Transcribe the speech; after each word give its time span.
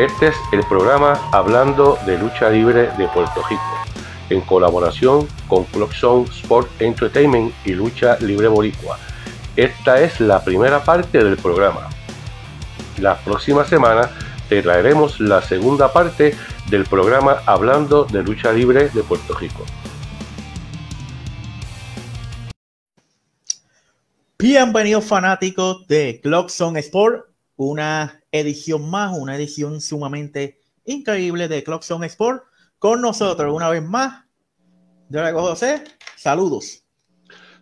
Este 0.00 0.28
es 0.28 0.36
el 0.52 0.62
programa 0.64 1.12
Hablando 1.30 1.98
de 2.06 2.16
Lucha 2.16 2.48
Libre 2.48 2.90
de 2.96 3.06
Puerto 3.08 3.42
Rico, 3.50 3.62
en 4.30 4.40
colaboración 4.40 5.28
con 5.46 5.64
Clock 5.64 5.92
Zone 5.92 6.24
Sport 6.24 6.80
Entertainment 6.80 7.52
y 7.66 7.72
Lucha 7.72 8.16
Libre 8.20 8.48
Boricua. 8.48 8.98
Esta 9.56 10.00
es 10.00 10.18
la 10.18 10.42
primera 10.42 10.82
parte 10.82 11.22
del 11.22 11.36
programa. 11.36 11.90
La 12.96 13.18
próxima 13.18 13.66
semana 13.66 14.10
te 14.48 14.62
traeremos 14.62 15.20
la 15.20 15.42
segunda 15.42 15.92
parte 15.92 16.34
del 16.70 16.84
programa 16.84 17.42
Hablando 17.44 18.04
de 18.04 18.22
Lucha 18.22 18.52
Libre 18.52 18.88
de 18.88 19.02
Puerto 19.02 19.36
Rico. 19.36 19.66
Bienvenidos 24.38 25.04
fanáticos 25.04 25.86
de 25.88 26.20
Clockson 26.22 26.78
Sport, 26.78 27.26
una 27.56 28.19
edición 28.32 28.88
más, 28.90 29.16
una 29.16 29.36
edición 29.36 29.80
sumamente 29.80 30.60
increíble 30.84 31.48
de 31.48 31.62
Clockson 31.62 32.04
Sport. 32.04 32.44
Con 32.78 33.00
nosotros 33.00 33.54
una 33.54 33.68
vez 33.68 33.82
más, 33.82 34.24
yo 35.08 35.22
le 35.22 35.32
José, 35.32 35.84
saludos. 36.16 36.84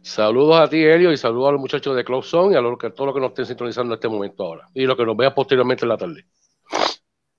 Saludos 0.02 0.60
a 0.60 0.68
ti, 0.68 0.82
Helio, 0.82 1.12
y 1.12 1.16
saludos 1.16 1.48
a 1.48 1.52
los 1.52 1.60
muchachos 1.60 1.96
de 1.96 2.04
Clockson 2.04 2.52
y 2.52 2.56
a 2.56 2.60
los 2.60 2.78
que, 2.78 2.90
todos 2.90 3.06
los 3.06 3.14
que 3.14 3.20
nos 3.20 3.30
estén 3.30 3.46
sintonizando 3.46 3.94
en 3.94 3.98
este 3.98 4.08
momento 4.08 4.44
ahora, 4.44 4.68
y 4.72 4.84
los 4.84 4.96
que 4.96 5.04
nos 5.04 5.16
vean 5.16 5.34
posteriormente 5.34 5.84
en 5.84 5.88
la 5.88 5.96
tarde. 5.96 6.26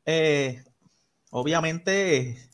Eh, 0.06 0.62
obviamente, 1.32 2.50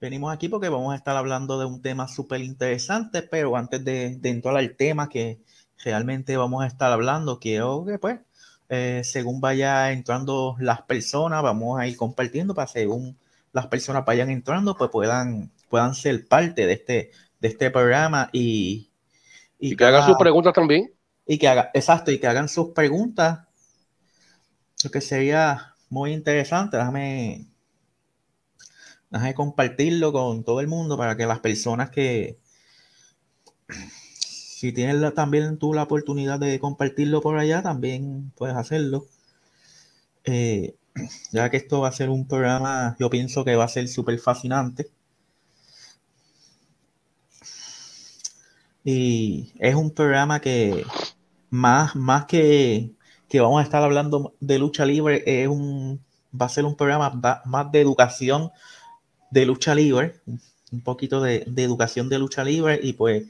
venimos 0.00 0.32
aquí 0.32 0.48
porque 0.48 0.68
vamos 0.68 0.92
a 0.92 0.96
estar 0.96 1.16
hablando 1.16 1.58
de 1.58 1.66
un 1.66 1.82
tema 1.82 2.08
súper 2.08 2.40
interesante, 2.40 3.22
pero 3.22 3.54
antes 3.56 3.84
de, 3.84 4.16
de 4.16 4.30
entrar 4.30 4.56
al 4.56 4.76
tema 4.76 5.08
que 5.08 5.42
realmente 5.84 6.36
vamos 6.36 6.64
a 6.64 6.66
estar 6.66 6.90
hablando, 6.90 7.38
quiero 7.38 7.84
que 7.84 7.98
pues, 7.98 8.20
eh, 8.74 9.04
según 9.04 9.40
vaya 9.40 9.92
entrando 9.92 10.56
las 10.58 10.82
personas, 10.82 11.42
vamos 11.42 11.80
a 11.80 11.86
ir 11.86 11.96
compartiendo 11.96 12.54
para 12.54 12.66
según 12.66 13.16
las 13.52 13.68
personas 13.68 14.04
vayan 14.04 14.30
entrando, 14.30 14.76
pues 14.76 14.90
puedan, 14.90 15.52
puedan 15.68 15.94
ser 15.94 16.26
parte 16.26 16.66
de 16.66 16.72
este, 16.72 17.10
de 17.40 17.48
este 17.48 17.70
programa 17.70 18.28
y, 18.32 18.90
y, 19.58 19.76
que 19.76 19.84
hagan 19.84 20.04
sus 20.04 20.16
preguntas 20.16 20.52
también. 20.52 20.92
Y 21.26 21.38
que 21.38 21.48
haga, 21.48 21.70
exacto, 21.72 22.10
y 22.10 22.18
que 22.18 22.26
hagan 22.26 22.48
sus 22.48 22.70
preguntas. 22.70 23.46
Lo 24.82 24.90
que 24.90 25.00
sería 25.00 25.74
muy 25.88 26.12
interesante. 26.12 26.76
Déjame, 26.76 27.46
déjame 29.08 29.34
compartirlo 29.34 30.12
con 30.12 30.44
todo 30.44 30.60
el 30.60 30.66
mundo 30.66 30.98
para 30.98 31.16
que 31.16 31.24
las 31.24 31.38
personas 31.38 31.90
que 31.90 32.38
si 34.64 34.72
tienes 34.72 35.12
también 35.12 35.58
tú 35.58 35.74
la 35.74 35.82
oportunidad 35.82 36.40
de 36.40 36.58
compartirlo 36.58 37.20
por 37.20 37.38
allá, 37.38 37.62
también 37.62 38.32
puedes 38.34 38.56
hacerlo. 38.56 39.04
Eh, 40.24 40.74
ya 41.32 41.50
que 41.50 41.58
esto 41.58 41.80
va 41.82 41.88
a 41.88 41.92
ser 41.92 42.08
un 42.08 42.26
programa, 42.26 42.96
yo 42.98 43.10
pienso 43.10 43.44
que 43.44 43.56
va 43.56 43.64
a 43.64 43.68
ser 43.68 43.88
súper 43.88 44.18
fascinante. 44.18 44.90
Y 48.82 49.52
es 49.58 49.74
un 49.74 49.90
programa 49.90 50.40
que 50.40 50.86
más, 51.50 51.94
más 51.94 52.24
que, 52.24 52.90
que 53.28 53.40
vamos 53.40 53.60
a 53.60 53.64
estar 53.64 53.82
hablando 53.82 54.32
de 54.40 54.58
lucha 54.58 54.86
libre, 54.86 55.22
es 55.26 55.46
un, 55.46 56.00
va 56.32 56.46
a 56.46 56.48
ser 56.48 56.64
un 56.64 56.74
programa 56.74 57.42
más 57.44 57.70
de 57.70 57.82
educación 57.82 58.50
de 59.30 59.44
lucha 59.44 59.74
libre, 59.74 60.22
un 60.72 60.80
poquito 60.80 61.20
de, 61.20 61.44
de 61.46 61.64
educación 61.64 62.08
de 62.08 62.18
lucha 62.18 62.44
libre 62.44 62.80
y 62.82 62.94
pues 62.94 63.24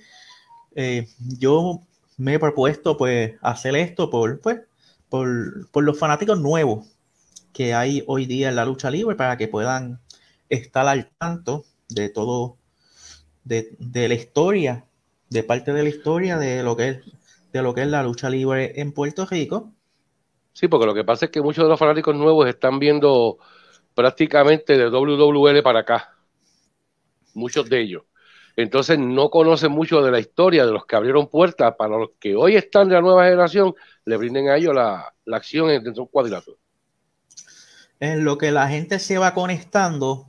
eh, 0.75 1.09
yo 1.39 1.81
me 2.17 2.35
he 2.35 2.39
propuesto 2.39 2.97
pues 2.97 3.35
hacer 3.41 3.77
esto 3.77 4.11
por, 4.11 4.41
pues, 4.41 4.61
por, 5.09 5.85
los 5.85 5.99
fanáticos 5.99 6.41
nuevos 6.41 6.87
que 7.53 7.75
hay 7.75 8.03
hoy 8.07 8.27
día 8.27 8.49
en 8.49 8.57
la 8.57 8.65
lucha 8.65 8.91
libre 8.91 9.17
para 9.17 9.37
que 9.37 9.49
puedan 9.49 10.01
estar 10.49 10.87
al 10.89 11.11
tanto 11.19 11.65
de 11.89 12.09
todo, 12.09 12.57
de, 13.45 13.77
la 14.09 14.15
historia, 14.15 14.85
de 15.31 15.43
parte 15.43 15.73
de 15.73 15.83
la 15.83 15.89
historia 15.89 16.39
de 16.39 16.63
lo 16.63 16.77
que 16.77 16.89
es 16.89 16.99
de 17.53 17.63
lo 17.63 17.73
que 17.73 17.83
es 17.83 17.89
la 17.89 18.03
lucha 18.03 18.29
libre 18.29 18.81
en 18.81 18.91
Puerto 18.91 19.27
Rico. 19.27 19.73
Sí, 20.53 20.67
porque 20.67 20.87
lo 20.87 20.95
que 20.95 21.05
pasa 21.05 21.27
es 21.27 21.31
que 21.31 21.41
muchos 21.41 21.65
de 21.65 21.69
los 21.69 21.79
fanáticos 21.79 22.17
nuevos 22.17 22.49
están 22.49 22.81
viendo 22.81 23.39
prácticamente 23.95 24.77
de 24.77 24.91
WWL 24.91 25.63
para 25.63 25.81
acá. 25.81 26.17
Muchos 27.33 27.71
de 27.71 27.81
ellos. 27.81 28.03
Entonces 28.57 28.99
no 28.99 29.31
conocen 29.31 29.73
mucho 29.73 30.03
de 30.03 30.13
la 30.13 30.21
historia 30.21 30.65
de 30.65 30.73
los 30.73 30.87
que 30.87 30.95
abrieron 30.97 31.29
puertas 31.29 31.75
para 31.77 31.99
los 31.99 32.11
que 32.21 32.37
hoy 32.37 32.55
están 32.55 32.89
de 32.89 32.95
la 32.95 33.01
nueva 33.01 33.25
generación, 33.25 33.75
le 34.05 34.17
brinden 34.17 34.49
a 34.49 34.57
ellos 34.57 34.75
la, 34.75 35.13
acción 35.33 35.69
dentro 35.69 35.93
de 35.93 36.01
un 36.01 36.07
cuadrilátero. 36.07 36.57
En 37.99 38.25
lo 38.25 38.39
que 38.39 38.53
la 38.53 38.69
gente 38.69 38.99
se 38.99 39.19
va 39.19 39.35
conectando, 39.35 40.27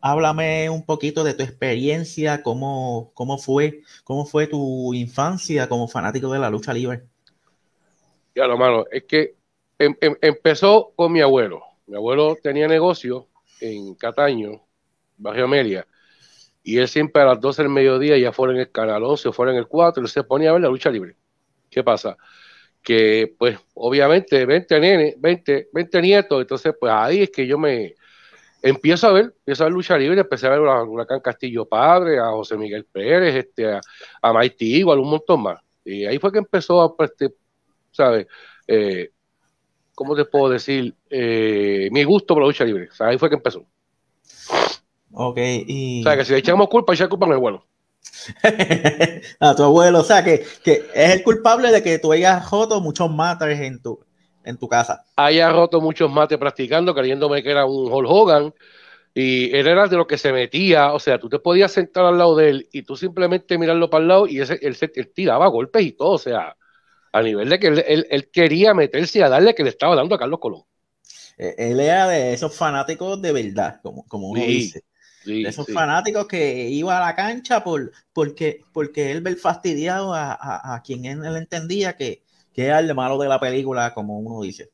háblame 0.00 0.70
un 0.70 0.84
poquito 0.84 1.22
de 1.22 1.34
tu 1.34 1.42
experiencia, 1.42 2.42
cómo, 2.42 3.12
cómo, 3.14 3.38
fue, 3.38 3.82
cómo 4.02 4.26
fue 4.26 4.46
tu 4.46 4.92
infancia 4.94 5.68
como 5.68 5.86
fanático 5.86 6.32
de 6.32 6.38
la 6.38 6.50
lucha 6.50 6.72
libre. 6.72 7.04
Ya, 8.34 8.46
lo 8.46 8.56
malo, 8.56 8.86
es 8.90 9.04
que 9.04 9.36
em, 9.78 9.94
em, 10.00 10.16
empezó 10.20 10.92
con 10.96 11.12
mi 11.12 11.20
abuelo. 11.20 11.62
Mi 11.86 11.96
abuelo 11.96 12.36
tenía 12.42 12.66
negocio 12.66 13.28
en 13.60 13.94
Cataño, 13.94 14.62
Barrio 15.16 15.44
Amelia, 15.44 15.86
y 16.68 16.76
él 16.76 16.86
siempre 16.86 17.22
a 17.22 17.24
las 17.24 17.40
12 17.40 17.62
del 17.62 17.72
mediodía, 17.72 18.18
ya 18.18 18.30
fuera 18.30 18.52
en 18.52 18.60
el 18.60 18.70
canal 18.70 19.02
11 19.02 19.30
o 19.30 19.32
fuera 19.32 19.52
en 19.52 19.58
el 19.58 19.66
4, 19.66 20.02
él 20.02 20.08
se 20.10 20.22
ponía 20.22 20.50
a 20.50 20.52
ver 20.52 20.60
la 20.60 20.68
lucha 20.68 20.90
libre. 20.90 21.16
¿Qué 21.70 21.82
pasa? 21.82 22.18
Que, 22.82 23.34
pues, 23.38 23.58
obviamente, 23.72 24.44
20 24.44 24.78
nenes, 24.78 25.14
20, 25.18 25.70
20 25.72 26.02
nietos, 26.02 26.42
entonces, 26.42 26.74
pues 26.78 26.92
ahí 26.94 27.22
es 27.22 27.30
que 27.30 27.46
yo 27.46 27.56
me 27.56 27.94
empiezo 28.60 29.06
a 29.06 29.12
ver, 29.12 29.34
empiezo 29.38 29.64
a 29.64 29.66
ver 29.68 29.72
lucha 29.72 29.96
libre, 29.96 30.20
empecé 30.20 30.46
a 30.46 30.50
ver 30.50 30.68
a 30.68 30.82
Huracán 30.84 31.20
Castillo 31.20 31.64
Padre, 31.64 32.18
a 32.18 32.26
José 32.32 32.58
Miguel 32.58 32.84
Pérez, 32.84 33.34
este, 33.34 33.72
a, 33.72 33.80
a 34.20 34.32
Maiti 34.34 34.76
igual, 34.76 34.98
un 34.98 35.08
montón 35.08 35.42
más. 35.44 35.58
Y 35.86 36.04
ahí 36.04 36.18
fue 36.18 36.30
que 36.30 36.38
empezó 36.38 36.82
a, 36.82 36.94
pues, 36.94 37.12
este, 37.12 37.34
¿sabes? 37.92 38.26
Eh, 38.66 39.08
¿Cómo 39.94 40.14
te 40.14 40.26
puedo 40.26 40.50
decir? 40.50 40.94
Eh, 41.08 41.88
mi 41.92 42.04
gusto 42.04 42.34
por 42.34 42.42
la 42.42 42.48
lucha 42.48 42.66
libre. 42.66 42.90
Ahí 42.98 43.16
fue 43.16 43.30
que 43.30 43.36
empezó. 43.36 43.64
Ok, 45.12 45.38
y... 45.66 46.00
O 46.00 46.02
sea, 46.04 46.16
que 46.16 46.24
si 46.24 46.32
le 46.32 46.38
echamos 46.38 46.68
culpa, 46.68 46.94
echa 46.94 47.08
culpa 47.08 47.26
a 47.26 47.28
mi 47.28 47.34
abuelo. 47.34 47.64
a 49.40 49.54
tu 49.54 49.62
abuelo, 49.62 50.00
o 50.00 50.04
sea, 50.04 50.22
que, 50.22 50.44
que, 50.62 50.86
es 50.94 51.14
el 51.14 51.22
culpable 51.22 51.70
de 51.70 51.82
que 51.82 51.98
tú 51.98 52.12
hayas 52.12 52.50
roto 52.50 52.80
muchos 52.80 53.10
mates 53.10 53.60
en 53.60 53.80
tu, 53.80 54.00
en 54.44 54.56
tu 54.56 54.68
casa. 54.68 55.04
Haya 55.16 55.50
roto 55.50 55.80
muchos 55.80 56.10
mates 56.10 56.38
practicando, 56.38 56.94
creyéndome 56.94 57.42
que 57.42 57.50
era 57.50 57.64
un 57.64 57.92
Hulk 57.92 58.08
Hogan, 58.08 58.54
y 59.14 59.54
él 59.56 59.66
era 59.66 59.88
de 59.88 59.96
lo 59.96 60.06
que 60.06 60.18
se 60.18 60.32
metía, 60.32 60.92
o 60.92 61.00
sea, 61.00 61.18
tú 61.18 61.28
te 61.28 61.38
podías 61.38 61.72
sentar 61.72 62.04
al 62.04 62.18
lado 62.18 62.36
de 62.36 62.50
él 62.50 62.68
y 62.72 62.82
tú 62.82 62.96
simplemente 62.96 63.58
mirarlo 63.58 63.90
para 63.90 64.02
el 64.02 64.08
lado 64.08 64.26
y 64.26 64.40
ese, 64.40 64.58
él, 64.62 64.76
él 64.80 65.12
tiraba 65.12 65.48
golpes 65.48 65.82
y 65.82 65.92
todo, 65.92 66.10
o 66.10 66.18
sea, 66.18 66.56
a 67.12 67.22
nivel 67.22 67.48
de 67.48 67.58
que 67.58 67.66
él, 67.68 68.06
él, 68.10 68.30
quería 68.30 68.74
meterse 68.74 69.24
a 69.24 69.28
darle 69.28 69.54
que 69.54 69.64
le 69.64 69.70
estaba 69.70 69.96
dando 69.96 70.14
a 70.14 70.18
Carlos 70.18 70.38
Colón. 70.38 70.62
Eh, 71.38 71.54
él 71.58 71.80
era 71.80 72.06
de 72.06 72.32
esos 72.32 72.54
fanáticos 72.54 73.20
de 73.20 73.32
verdad, 73.32 73.80
como, 73.82 74.06
como 74.06 74.28
uno 74.28 74.42
dice 74.42 74.84
de 75.24 75.48
esos 75.48 75.66
fanáticos 75.72 76.26
que 76.26 76.68
iba 76.68 76.96
a 76.96 77.06
la 77.06 77.14
cancha 77.14 77.62
por, 77.62 77.92
porque, 78.12 78.62
porque 78.72 79.10
él 79.12 79.20
ve 79.20 79.36
fastidiado 79.36 80.14
a, 80.14 80.82
quien 80.84 81.04
él, 81.04 81.36
entendía 81.36 81.96
que, 81.96 82.22
que, 82.52 82.66
era 82.66 82.80
el 82.80 82.94
malo 82.94 83.18
de 83.18 83.28
la 83.28 83.40
película, 83.40 83.92
como 83.94 84.18
uno 84.18 84.42
dice. 84.42 84.70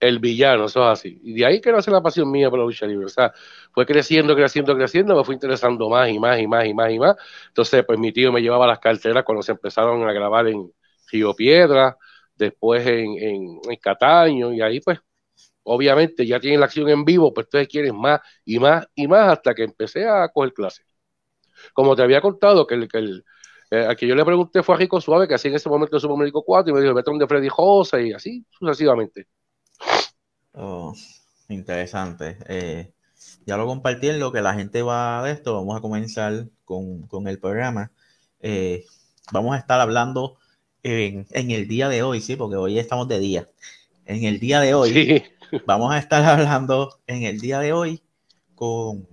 El 0.00 0.18
villano, 0.18 0.66
eso 0.66 0.82
es 0.82 0.98
así. 0.98 1.20
Y 1.22 1.34
de 1.34 1.46
ahí 1.46 1.60
que 1.60 1.72
nace 1.72 1.90
la 1.90 2.02
pasión 2.02 2.30
mía 2.30 2.50
por 2.50 2.58
la 2.58 2.66
lucha 2.66 2.86
libre. 2.86 3.06
O 3.06 3.08
sea, 3.08 3.32
fue 3.72 3.86
creciendo, 3.86 4.34
creciendo, 4.34 4.76
creciendo, 4.76 5.16
me 5.16 5.24
fue 5.24 5.34
interesando 5.34 5.88
más 5.88 6.10
y 6.10 6.18
más 6.18 6.38
y 6.38 6.46
más 6.46 6.66
y 6.66 6.74
más 6.74 6.92
y 6.92 6.98
más. 6.98 7.16
Entonces, 7.48 7.84
pues 7.86 7.98
mi 7.98 8.12
tío 8.12 8.30
me 8.30 8.42
llevaba 8.42 8.66
las 8.66 8.80
carteras 8.80 9.24
cuando 9.24 9.42
se 9.42 9.52
empezaron 9.52 10.06
a 10.06 10.12
grabar 10.12 10.48
en 10.48 10.70
Río 11.10 11.34
Piedra, 11.34 11.96
después 12.34 12.86
en, 12.86 13.16
en, 13.18 13.60
en 13.68 13.76
Cataño, 13.80 14.52
y 14.52 14.60
ahí 14.60 14.80
pues 14.80 14.98
obviamente 15.64 16.26
ya 16.26 16.40
tienen 16.40 16.60
la 16.60 16.66
acción 16.66 16.88
en 16.88 17.04
vivo, 17.04 17.32
pues 17.34 17.46
ustedes 17.46 17.68
quieren 17.68 17.96
más 17.96 18.20
y 18.44 18.58
más 18.58 18.86
y 18.94 19.08
más 19.08 19.32
hasta 19.32 19.54
que 19.54 19.64
empecé 19.64 20.06
a 20.06 20.28
coger 20.28 20.52
clases. 20.52 20.86
Como 21.72 21.96
te 21.96 22.02
había 22.02 22.20
contado, 22.20 22.66
que 22.66 22.74
el, 22.74 22.88
que 22.88 22.98
el 22.98 23.24
eh, 23.70 23.86
a 23.88 23.96
que 23.96 24.06
yo 24.06 24.14
le 24.14 24.24
pregunté 24.24 24.62
fue 24.62 24.74
a 24.74 24.78
Rico 24.78 25.00
Suave, 25.00 25.26
que 25.26 25.34
así 25.34 25.48
en 25.48 25.54
ese 25.54 25.68
momento 25.68 25.96
el 25.96 26.16
Médico 26.16 26.44
4, 26.44 26.70
y 26.70 26.74
me 26.74 26.80
dijo 26.80 26.90
el 26.90 26.96
betón 26.96 27.18
de 27.18 27.26
Freddy 27.26 27.48
Jose 27.48 28.06
y 28.06 28.12
así 28.12 28.44
sucesivamente. 28.50 29.26
Oh, 30.52 30.94
interesante. 31.48 32.38
Eh, 32.46 32.92
ya 33.46 33.56
lo 33.56 33.66
compartí 33.66 34.08
en 34.08 34.20
lo 34.20 34.30
que 34.30 34.42
la 34.42 34.54
gente 34.54 34.82
va 34.82 35.24
de 35.24 35.32
esto. 35.32 35.54
Vamos 35.54 35.76
a 35.76 35.80
comenzar 35.80 36.46
con, 36.64 37.26
el 37.26 37.40
programa. 37.40 37.90
Eh, 38.40 38.84
vamos 39.32 39.56
a 39.56 39.58
estar 39.58 39.80
hablando 39.80 40.38
en, 40.82 41.26
en, 41.30 41.50
el 41.50 41.66
día 41.66 41.88
de 41.88 42.02
hoy, 42.02 42.20
sí, 42.20 42.36
porque 42.36 42.56
hoy 42.56 42.78
estamos 42.78 43.08
de 43.08 43.18
día. 43.18 43.50
En 44.04 44.24
el 44.24 44.38
día 44.38 44.60
de 44.60 44.74
hoy, 44.74 44.92
sí. 44.92 45.24
Vamos 45.66 45.92
a 45.92 45.98
estar 45.98 46.24
hablando 46.24 47.00
en 47.06 47.22
el 47.22 47.40
día 47.40 47.60
de 47.60 47.72
hoy 47.72 48.02
con 48.54 49.06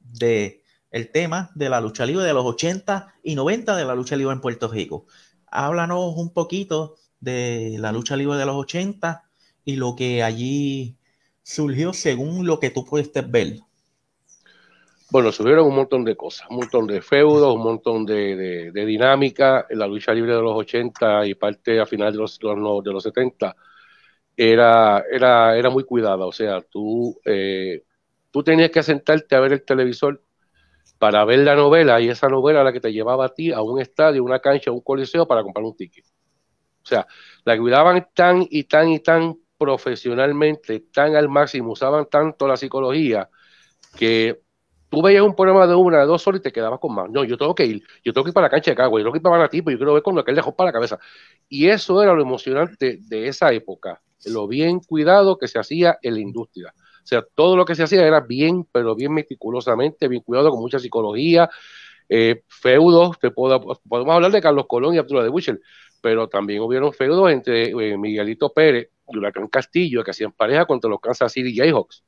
de 0.00 0.62
el 0.90 1.10
tema 1.10 1.50
de 1.54 1.68
la 1.68 1.80
lucha 1.80 2.06
libre 2.06 2.24
de 2.24 2.32
los 2.32 2.44
80 2.44 3.14
y 3.22 3.34
90 3.34 3.76
de 3.76 3.84
la 3.84 3.94
lucha 3.94 4.16
libre 4.16 4.32
en 4.32 4.40
Puerto 4.40 4.68
Rico. 4.68 5.06
Háblanos 5.50 6.14
un 6.16 6.32
poquito 6.32 6.96
de 7.20 7.76
la 7.78 7.92
lucha 7.92 8.16
libre 8.16 8.36
de 8.36 8.46
los 8.46 8.56
80 8.56 9.24
y 9.64 9.76
lo 9.76 9.96
que 9.96 10.22
allí 10.22 10.96
surgió 11.42 11.92
según 11.92 12.46
lo 12.46 12.60
que 12.60 12.70
tú 12.70 12.84
pudiste 12.84 13.22
ver? 13.22 13.58
Bueno, 15.10 15.32
subieron 15.32 15.66
un 15.66 15.76
montón 15.76 16.04
de 16.04 16.16
cosas, 16.16 16.48
un 16.50 16.56
montón 16.56 16.86
de 16.86 17.00
feudos, 17.00 17.54
un 17.54 17.62
montón 17.62 18.04
de, 18.04 18.70
dinámica. 18.72 19.66
En 19.68 19.78
la 19.78 19.86
lucha 19.86 20.12
libre 20.12 20.34
de 20.34 20.42
los 20.42 20.56
80 20.56 21.26
y 21.26 21.34
parte 21.34 21.80
a 21.80 21.86
final 21.86 22.12
de 22.12 22.18
los, 22.18 22.38
de 22.38 22.92
los 22.92 23.02
70 23.02 23.56
era, 24.36 25.04
era, 25.10 25.56
era 25.56 25.70
muy 25.70 25.84
cuidada. 25.84 26.26
O 26.26 26.32
sea, 26.32 26.60
tú, 26.62 27.18
eh, 27.24 27.82
tú 28.30 28.42
tenías 28.42 28.70
que 28.70 28.82
sentarte 28.82 29.36
a 29.36 29.40
ver 29.40 29.52
el 29.52 29.64
televisor 29.64 30.22
para 30.98 31.24
ver 31.24 31.40
la 31.40 31.54
novela 31.54 32.00
y 32.00 32.08
esa 32.08 32.28
novela 32.28 32.64
la 32.64 32.72
que 32.72 32.80
te 32.80 32.92
llevaba 32.92 33.26
a 33.26 33.34
ti 33.34 33.52
a 33.52 33.62
un 33.62 33.80
estadio, 33.80 34.24
una 34.24 34.40
cancha, 34.40 34.70
un 34.70 34.80
coliseo 34.80 35.26
para 35.26 35.42
comprar 35.42 35.64
un 35.64 35.76
ticket. 35.76 36.04
O 36.82 36.88
sea, 36.88 37.06
la 37.44 37.58
cuidaban 37.58 38.08
tan 38.14 38.46
y 38.48 38.64
tan 38.64 38.88
y 38.90 39.00
tan 39.00 39.36
profesionalmente, 39.58 40.80
tan 40.92 41.16
al 41.16 41.28
máximo, 41.28 41.72
usaban 41.72 42.06
tanto 42.08 42.46
la 42.46 42.56
psicología 42.56 43.28
que 43.98 44.40
tú 44.88 45.02
veías 45.02 45.22
un 45.22 45.34
programa 45.34 45.66
de 45.66 45.74
una, 45.74 46.00
de 46.00 46.06
dos 46.06 46.26
horas 46.26 46.40
y 46.40 46.42
te 46.42 46.52
quedabas 46.52 46.78
con 46.80 46.94
más. 46.94 47.10
No, 47.10 47.24
yo 47.24 47.36
tengo 47.36 47.54
que 47.54 47.66
ir, 47.66 47.82
yo 48.04 48.12
tengo 48.12 48.24
que 48.24 48.30
ir 48.30 48.34
para 48.34 48.46
la 48.46 48.50
cancha 48.50 48.70
de 48.70 48.76
Cagua, 48.76 49.00
yo 49.00 49.04
tengo 49.04 49.12
que 49.12 49.18
ir 49.18 49.22
para 49.22 49.48
ti, 49.48 49.62
pues 49.62 49.74
yo 49.74 49.78
quiero 49.78 49.94
ver 49.94 50.02
cuando 50.02 50.20
aquel 50.22 50.36
dejó 50.36 50.54
para 50.54 50.68
la 50.68 50.72
cabeza. 50.72 50.98
Y 51.48 51.68
eso 51.68 52.02
era 52.02 52.14
lo 52.14 52.22
emocionante 52.22 52.98
de 53.00 53.28
esa 53.28 53.52
época, 53.52 54.00
lo 54.24 54.48
bien 54.48 54.80
cuidado 54.80 55.38
que 55.38 55.48
se 55.48 55.58
hacía 55.58 55.98
en 56.02 56.14
la 56.14 56.20
industria. 56.20 56.74
O 56.76 57.06
sea, 57.06 57.24
todo 57.34 57.56
lo 57.56 57.64
que 57.64 57.74
se 57.74 57.84
hacía 57.84 58.04
era 58.06 58.20
bien, 58.20 58.66
pero 58.72 58.94
bien 58.96 59.12
meticulosamente, 59.12 60.08
bien 60.08 60.22
cuidado, 60.22 60.50
con 60.50 60.60
mucha 60.60 60.78
psicología, 60.78 61.48
eh, 62.08 62.42
feudos, 62.48 63.18
te 63.20 63.30
puedo, 63.30 63.60
podemos 63.88 64.14
hablar 64.14 64.32
de 64.32 64.40
Carlos 64.40 64.66
Colón 64.68 64.94
y 64.94 64.98
Abdullah 64.98 65.22
de 65.22 65.28
Bushel, 65.28 65.60
pero 66.00 66.28
también 66.28 66.62
hubieron 66.62 66.92
feudos 66.92 67.30
entre 67.30 67.70
eh, 67.70 67.98
Miguelito 67.98 68.52
Pérez 68.52 68.90
y 69.08 69.18
Huracán 69.18 69.48
Castillo, 69.48 70.02
que 70.02 70.10
hacían 70.10 70.32
pareja 70.32 70.66
contra 70.66 70.90
los 70.90 71.00
Kansas 71.00 71.32
City 71.32 71.56
Jayhawks 71.56 72.04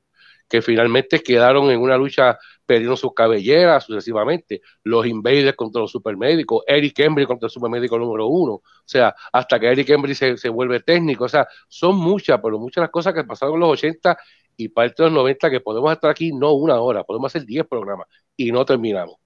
que 0.48 0.62
finalmente 0.62 1.20
quedaron 1.22 1.70
en 1.70 1.80
una 1.80 1.96
lucha, 1.96 2.38
perdieron 2.64 2.96
sus 2.96 3.12
cabelleras 3.14 3.84
sucesivamente, 3.84 4.60
los 4.84 5.06
Invaders 5.06 5.56
contra 5.56 5.82
los 5.82 5.90
supermédicos, 5.90 6.62
Eric 6.66 6.98
Embry 7.00 7.26
contra 7.26 7.46
el 7.46 7.50
supermédico 7.50 7.98
número 7.98 8.26
uno, 8.26 8.54
o 8.54 8.62
sea, 8.84 9.14
hasta 9.32 9.58
que 9.60 9.68
Eric 9.68 9.88
Embry 9.90 10.14
se, 10.14 10.36
se 10.36 10.48
vuelve 10.48 10.80
técnico, 10.80 11.24
o 11.24 11.28
sea, 11.28 11.46
son 11.68 11.96
muchas, 11.96 12.40
pero 12.42 12.58
muchas 12.58 12.82
las 12.82 12.90
cosas 12.90 13.14
que 13.14 13.24
pasaron 13.24 13.54
en 13.54 13.60
los 13.60 13.70
80 13.70 14.16
y 14.56 14.68
parte 14.68 15.02
de 15.02 15.10
los 15.10 15.14
90 15.14 15.50
que 15.50 15.60
podemos 15.60 15.92
estar 15.92 16.10
aquí 16.10 16.32
no 16.32 16.52
una 16.54 16.80
hora, 16.80 17.04
podemos 17.04 17.30
hacer 17.34 17.46
10 17.46 17.66
programas 17.66 18.06
y 18.36 18.52
no 18.52 18.64
terminamos. 18.64 19.16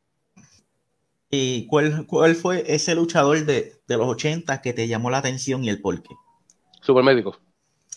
¿Y 1.31 1.67
cuál, 1.67 2.07
cuál 2.07 2.35
fue 2.35 2.63
ese 2.67 2.95
luchador 2.95 3.47
de, 3.47 3.73
de 3.89 3.97
los 3.97 4.07
80 4.07 4.61
que 4.61 4.75
te 4.75 4.87
llamó 4.87 5.11
la 5.11 5.19
atención 5.19 5.65
y 5.65 5.71
el 5.71 5.81
por 5.81 6.03
qué? 6.03 6.15
Supermédico. 6.83 7.39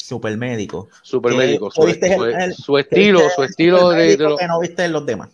Supermédico. 0.05 0.87
Supermédico. 1.01 1.71
Su, 1.71 1.81
su, 1.81 1.87
estilo, 2.77 3.27
su 3.35 3.43
estilo 3.43 3.89
de, 3.89 4.15
lo 4.17 4.37
que 4.37 4.47
no 4.47 4.59
viste 4.59 4.85
en 4.85 4.91
los 4.91 5.03
demás. 5.03 5.31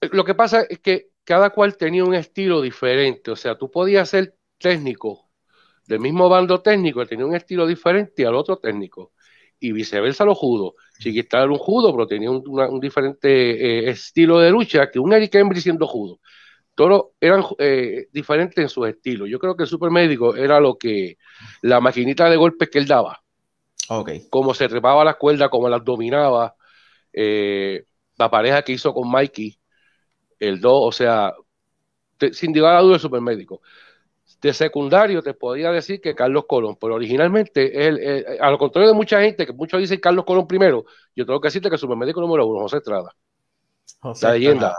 Lo 0.00 0.24
que 0.24 0.34
pasa 0.34 0.62
es 0.62 0.78
que 0.78 1.10
cada 1.24 1.50
cual 1.50 1.76
tenía 1.76 2.04
un 2.04 2.14
estilo 2.14 2.62
diferente. 2.62 3.30
O 3.30 3.36
sea, 3.36 3.58
tú 3.58 3.70
podías 3.70 4.08
ser 4.08 4.34
técnico 4.56 5.28
del 5.86 6.00
mismo 6.00 6.30
bando 6.30 6.62
técnico, 6.62 7.04
tenía 7.04 7.26
un 7.26 7.36
estilo 7.36 7.66
diferente 7.66 8.24
al 8.24 8.34
otro 8.34 8.56
técnico. 8.56 9.12
Y 9.60 9.72
viceversa 9.72 10.24
los 10.24 10.38
judos. 10.38 10.72
Chiquita 11.00 11.42
era 11.42 11.52
un 11.52 11.58
judo, 11.58 11.92
pero 11.92 12.06
tenía 12.06 12.30
un, 12.30 12.80
diferente 12.80 13.28
eh, 13.28 13.90
estilo 13.90 14.40
de 14.40 14.50
lucha 14.50 14.90
que 14.90 14.98
un 14.98 15.12
Eric 15.12 15.34
Embry 15.34 15.60
siendo 15.60 15.86
judo 15.86 16.18
todos 16.74 17.08
eran 17.20 17.44
eh, 17.58 18.08
diferentes 18.12 18.58
en 18.58 18.68
sus 18.68 18.88
estilos. 18.88 19.28
Yo 19.28 19.38
creo 19.38 19.56
que 19.56 19.64
el 19.64 19.68
supermédico 19.68 20.34
era 20.34 20.60
lo 20.60 20.76
que 20.76 21.18
la 21.62 21.80
maquinita 21.80 22.30
de 22.30 22.36
golpes 22.36 22.70
que 22.70 22.78
él 22.78 22.86
daba. 22.86 23.22
Okay. 23.88 24.26
Como 24.30 24.54
se 24.54 24.68
trepaba 24.68 25.04
las 25.04 25.16
cuerdas, 25.16 25.50
como 25.50 25.68
las 25.68 25.84
dominaba. 25.84 26.54
Eh, 27.12 27.84
la 28.16 28.30
pareja 28.30 28.62
que 28.62 28.72
hizo 28.72 28.94
con 28.94 29.10
Mikey, 29.10 29.58
el 30.38 30.60
2, 30.60 30.72
o 30.74 30.92
sea, 30.92 31.34
sin 32.32 32.52
duda 32.52 32.78
a 32.78 32.82
duda 32.82 32.94
el 32.94 33.00
supermédico. 33.00 33.60
De 34.40 34.52
secundario 34.52 35.22
te 35.22 35.34
podría 35.34 35.70
decir 35.70 36.00
que 36.00 36.14
Carlos 36.14 36.44
Colón, 36.48 36.76
pero 36.80 36.94
originalmente, 36.94 37.86
él, 37.86 38.24
a 38.40 38.50
lo 38.50 38.58
contrario 38.58 38.88
de 38.88 38.94
mucha 38.94 39.20
gente, 39.20 39.46
que 39.46 39.52
muchos 39.52 39.80
dicen 39.80 40.00
Carlos 40.00 40.24
Colón 40.24 40.46
primero, 40.46 40.84
yo 41.14 41.26
tengo 41.26 41.40
que 41.40 41.48
decirte 41.48 41.68
que 41.68 41.74
el 41.74 41.80
supermédico 41.80 42.20
número 42.20 42.46
uno, 42.46 42.60
José 42.60 42.78
Estrada. 42.78 43.14
la 44.22 44.32
leyenda. 44.32 44.74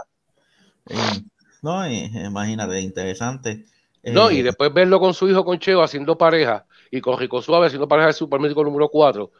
No, 1.64 1.88
imagínate, 1.88 2.78
interesante. 2.78 3.64
No, 4.02 4.30
y 4.30 4.40
eh, 4.40 4.42
después 4.42 4.70
verlo 4.74 5.00
con 5.00 5.14
su 5.14 5.30
hijo 5.30 5.46
con 5.46 5.58
Cheo 5.58 5.82
haciendo 5.82 6.18
pareja 6.18 6.66
y 6.90 7.00
con 7.00 7.18
Rico 7.18 7.40
Suave 7.40 7.68
haciendo 7.68 7.88
pareja 7.88 8.08
de 8.08 8.12
Supermédico 8.12 8.62
número 8.62 8.90
4. 8.90 9.32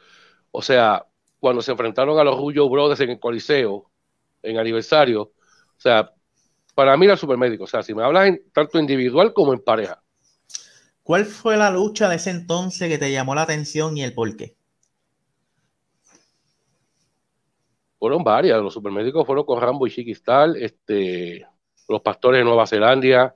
O 0.50 0.62
sea, 0.62 1.05
cuando 1.38 1.61
se 1.61 1.73
enfrentaron 1.73 2.19
a 2.19 2.25
los 2.25 2.37
Julio 2.37 2.67
Brothers 2.71 3.00
en 3.00 3.11
el 3.11 3.21
Coliseo, 3.21 3.91
en 4.43 4.56
aniversario. 4.56 5.21
O 5.21 5.32
sea, 5.76 6.15
para 6.75 6.97
mí 6.97 7.05
era 7.05 7.19
Supermédico. 7.19 7.65
O 7.65 7.67
sea, 7.67 7.82
si 7.82 7.94
me 7.94 8.03
hablas 8.03 8.29
en, 8.29 8.43
tanto 8.55 8.79
individual 8.79 9.35
como 9.35 9.53
en 9.53 9.61
pareja. 9.61 10.03
¿Cuál 11.03 11.27
fue 11.27 11.59
la 11.59 11.70
lucha 11.70 12.09
de 12.09 12.17
ese 12.17 12.31
entonces 12.31 12.88
que 12.88 12.97
te 12.97 13.12
llamó 13.12 13.35
la 13.35 13.43
atención 13.43 13.99
y 13.99 14.03
el 14.03 14.15
por 14.15 14.35
qué? 14.35 14.56
Fueron 17.99 18.25
varias. 18.25 18.62
Los 18.62 18.73
supermédicos 18.73 19.27
fueron 19.27 19.44
con 19.44 19.61
Rambo 19.61 19.87
y 19.87 19.91
Chiquistal. 19.91 20.56
Este, 20.56 21.47
los 21.89 22.01
pastores 22.01 22.41
de 22.41 22.45
Nueva 22.45 22.67
Zelanda, 22.67 23.35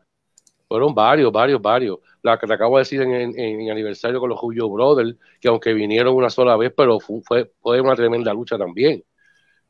fueron 0.69 0.95
varios, 0.95 1.33
varios, 1.33 1.61
varios. 1.63 1.99
La 2.23 2.39
que 2.39 2.47
te 2.47 2.55
acabo 2.55 2.77
de 2.77 2.83
decir 2.83 3.01
en, 3.03 3.71
aniversario 3.71 4.21
con 4.21 4.29
los 4.29 4.39
Julio 4.39 4.69
Brothers, 4.69 5.17
que 5.41 5.49
aunque 5.49 5.73
vinieron 5.73 6.15
una 6.15 6.31
sola 6.31 6.57
vez, 6.57 6.73
pero 6.77 7.01
fue, 7.01 7.51
fue 7.61 7.81
una 7.81 7.97
tremenda 7.97 8.33
lucha 8.35 8.59
también. 8.59 9.03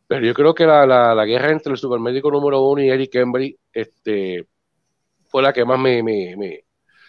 Pero 0.07 0.27
yo 0.27 0.35
creo 0.35 0.55
que 0.55 0.67
la, 0.67 0.87
la, 0.87 1.25
guerra 1.25 1.51
entre 1.53 1.73
el 1.73 1.79
supermédico 1.79 2.31
número 2.31 2.63
uno 2.63 2.83
y 2.83 2.89
Eric 2.89 3.15
Embry 3.17 3.59
este, 3.73 4.49
fue 5.29 5.43
la 5.43 5.53
que 5.53 5.65
más 5.65 5.79
me... 5.79 6.03
me, 6.03 6.65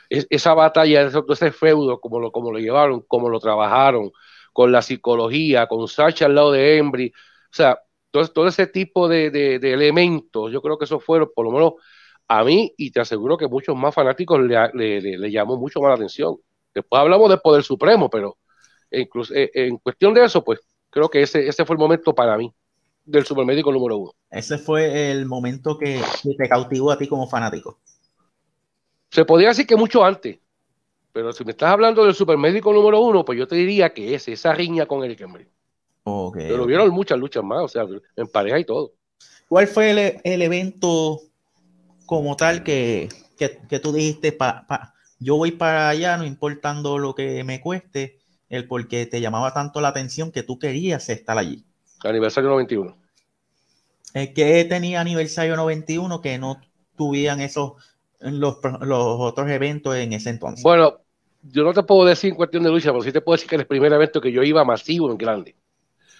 esa 0.10 0.56
batalla, 0.56 1.04
ese, 1.04 1.19
ese 1.30 1.51
feudo, 1.51 2.00
como 2.01 2.19
lo, 2.19 2.31
como 2.31 2.51
lo 2.51 2.60
llevaron, 2.60 3.01
como 3.01 3.30
lo 3.30 3.39
trabajaron, 3.39 4.12
con 4.54 4.72
la 4.72 4.81
psicología, 4.81 5.68
con 5.68 5.88
Sacha 5.88 6.25
al 6.25 6.36
lado 6.36 6.51
de 6.51 6.77
Embry. 6.77 7.13
O 7.15 7.51
sea, 7.51 7.80
entonces, 8.11 8.33
todo 8.33 8.47
ese 8.47 8.65
tipo 8.65 9.07
de, 9.07 9.27
elementos, 9.57 10.51
yo 10.51 10.63
creo 10.63 10.79
que 10.79 10.85
eso 10.85 11.00
fueron, 11.00 11.29
por 11.35 11.45
lo 11.45 11.51
menos 11.51 11.73
a 12.27 12.44
mí, 12.44 12.73
y 12.75 12.89
te 12.89 13.01
aseguro 13.01 13.38
que 13.38 13.47
muchos 13.47 13.75
más 13.75 13.94
fanáticos 13.94 14.39
le, 14.41 15.31
llamó 15.31 15.57
mucho 15.57 15.79
más 15.79 15.89
la 15.89 15.95
atención. 15.95 16.38
Después 16.73 17.00
hablamos 17.00 17.29
del 17.29 17.39
Poder 17.39 17.63
Supremo, 17.63 18.09
pero 18.09 18.38
incluso, 18.89 19.35
eh, 19.35 19.51
en 19.53 19.77
cuestión 19.77 20.15
de 20.15 20.25
eso, 20.25 20.44
pues 20.44 20.59
creo 20.89 21.07
que 21.07 21.21
ese, 21.21 21.48
ese 21.48 21.65
fue 21.65 21.75
el 21.75 21.79
momento 21.79 22.15
para 22.15 22.36
mí 22.36 22.51
del 23.05 23.25
supermédico 23.25 23.72
número 23.72 23.98
uno. 23.98 24.12
Ese 24.31 24.57
fue 24.57 25.12
el 25.12 25.27
momento 25.27 25.77
que, 25.77 26.01
te 26.36 26.50
cautivó 26.50 26.91
a 26.91 26.98
ti 26.98 27.07
como 27.07 27.27
fanático. 27.27 27.79
Se 29.12 29.24
podría 29.24 29.50
decir 29.50 29.67
que 29.67 29.75
mucho 29.75 30.03
antes, 30.03 30.39
pero 31.12 31.31
si 31.31 31.45
me 31.45 31.51
estás 31.51 31.72
hablando 31.72 32.05
del 32.05 32.15
supermédico 32.15 32.74
número 32.74 33.01
uno, 33.01 33.24
pues 33.24 33.38
yo 33.38 33.48
te 33.48 33.55
diría 33.55 33.93
que 33.93 34.15
es 34.15 34.27
esa 34.27 34.53
riña 34.53 34.88
con 34.88 35.03
Eric 35.03 35.22
Embry. 36.34 36.48
Pero 36.48 36.66
vieron 36.66 36.89
muchas 36.92 37.18
luchas 37.18 37.44
más, 37.44 37.63
o 37.63 37.68
sea, 37.68 37.86
en 38.16 38.28
pareja 38.28 38.60
y 38.60 38.66
todo. 38.66 38.94
¿Cuál 39.50 39.68
fue 39.68 40.20
el, 40.24 40.42
evento 40.44 41.22
como 42.06 42.36
tal 42.36 42.63
que, 42.63 43.10
tú 43.82 43.92
dijiste, 43.92 44.32
pa, 44.32 44.94
yo 45.20 45.38
voy 45.38 45.51
para 45.51 45.89
allá, 45.89 46.18
no 46.18 46.25
importando 46.25 47.00
lo 47.00 47.16
que 47.16 47.44
me 47.44 47.60
cueste, 47.60 48.20
el 48.48 48.68
porque 48.68 49.08
te 49.08 49.22
llamaba 49.22 49.51
tanto 49.54 49.82
la 49.82 49.88
atención 49.88 50.32
que 50.32 50.44
tú 50.44 50.60
querías 50.60 51.10
estar 51.10 51.36
allí? 51.38 51.66
Aniversario 52.04 52.50
91. 52.51 52.96
¿Qué 54.13 54.66
tenía 54.70 55.01
aniversario 55.01 55.56
91 55.56 56.22
que 56.22 56.38
no 56.38 56.62
tuvieran 56.96 57.42
esos 57.42 57.74
los, 58.20 58.58
los 58.82 59.20
otros 59.20 59.50
eventos 59.50 59.96
en 59.96 60.13
ese 60.13 60.30
entonces? 60.30 60.63
Bueno, 60.63 61.00
yo 61.42 61.63
no 61.63 61.74
te 61.74 61.82
puedo 61.82 62.06
decir 62.06 62.30
en 62.32 62.36
cuestión 62.36 62.63
de 62.63 62.70
lucha, 62.70 62.92
pero 62.92 63.01
sí 63.01 63.12
te 63.12 63.22
puedo 63.22 63.36
decir 63.36 63.50
que 63.50 63.56
es 63.56 63.62
el 63.62 63.68
primer 63.68 63.94
evento 63.94 64.22
que 64.22 64.32
yo 64.32 64.44
iba 64.44 64.63
masivo 64.63 65.10
en 65.10 65.18
grande 65.18 65.56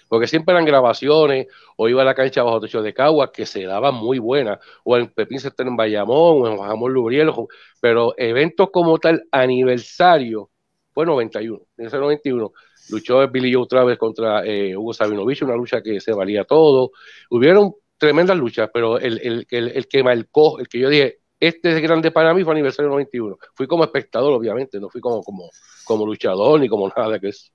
porque 0.10 0.28
siempre 0.28 0.54
eran 0.54 0.66
grabaciones, 0.66 1.48
o 1.78 1.88
iba 1.88 2.02
a 2.02 2.06
la 2.06 2.16
cancha 2.16 2.44
bajo 2.44 2.60
techo 2.60 2.82
de 2.82 2.94
Cagua, 2.94 3.32
que 3.32 3.46
se 3.46 3.64
daban 3.64 3.96
muy 3.96 4.20
buenas, 4.20 4.60
o 4.84 4.98
en 4.98 5.08
Pepín 5.08 5.40
Center 5.40 5.68
en 5.68 5.78
Bayamón, 5.78 6.44
o 6.44 6.48
en 6.48 6.58
Jamón 6.58 6.94
Lubriel, 6.94 7.32
pero 7.80 8.14
eventos 8.18 8.70
como 8.72 8.98
tal, 9.00 9.24
aniversario, 9.32 10.52
fue 10.92 11.06
91, 11.06 11.62
en 11.78 11.86
ese 11.86 11.98
91, 11.98 12.52
luchó 12.90 13.28
Billy 13.30 13.54
Joe 13.54 13.64
otra 13.64 13.84
vez 13.86 13.98
contra 13.98 14.46
eh, 14.46 14.76
Hugo 14.76 14.94
Sabinovich, 14.94 15.44
una 15.44 15.56
lucha 15.56 15.82
que 15.82 16.02
se 16.02 16.12
valía 16.12 16.44
todo, 16.44 16.92
hubieron 17.30 17.76
tremendas 17.98 18.38
luchas, 18.38 18.70
pero 18.74 18.98
el, 19.00 19.20
el, 19.22 19.48
el, 19.50 19.68
el 19.70 19.88
que 19.88 20.04
marcó, 20.04 20.60
el 20.60 20.68
que 20.68 20.80
yo 20.80 20.90
dije, 20.90 21.20
este 21.40 21.72
es 21.74 21.82
grande 21.82 22.12
para 22.12 22.34
mí 22.34 22.44
fue 22.44 22.54
aniversario 22.54 22.90
91. 22.90 23.38
Fui 23.54 23.66
como 23.68 23.84
espectador, 23.86 24.34
obviamente, 24.34 24.80
no 24.80 24.90
fui 24.90 25.00
como, 25.00 25.24
como, 25.24 25.50
como 25.86 26.06
luchador 26.06 26.60
ni 26.60 26.68
como 26.68 26.90
nada 26.90 27.20
que 27.20 27.30
es. 27.30 27.54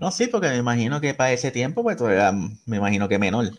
No, 0.00 0.10
sí, 0.10 0.28
porque 0.28 0.48
me 0.48 0.56
imagino 0.56 0.98
que 0.98 1.12
para 1.12 1.30
ese 1.30 1.50
tiempo, 1.50 1.82
pues 1.82 1.98
tú 1.98 2.06
eras, 2.06 2.34
me 2.64 2.78
imagino 2.78 3.06
que 3.06 3.18
menor. 3.18 3.50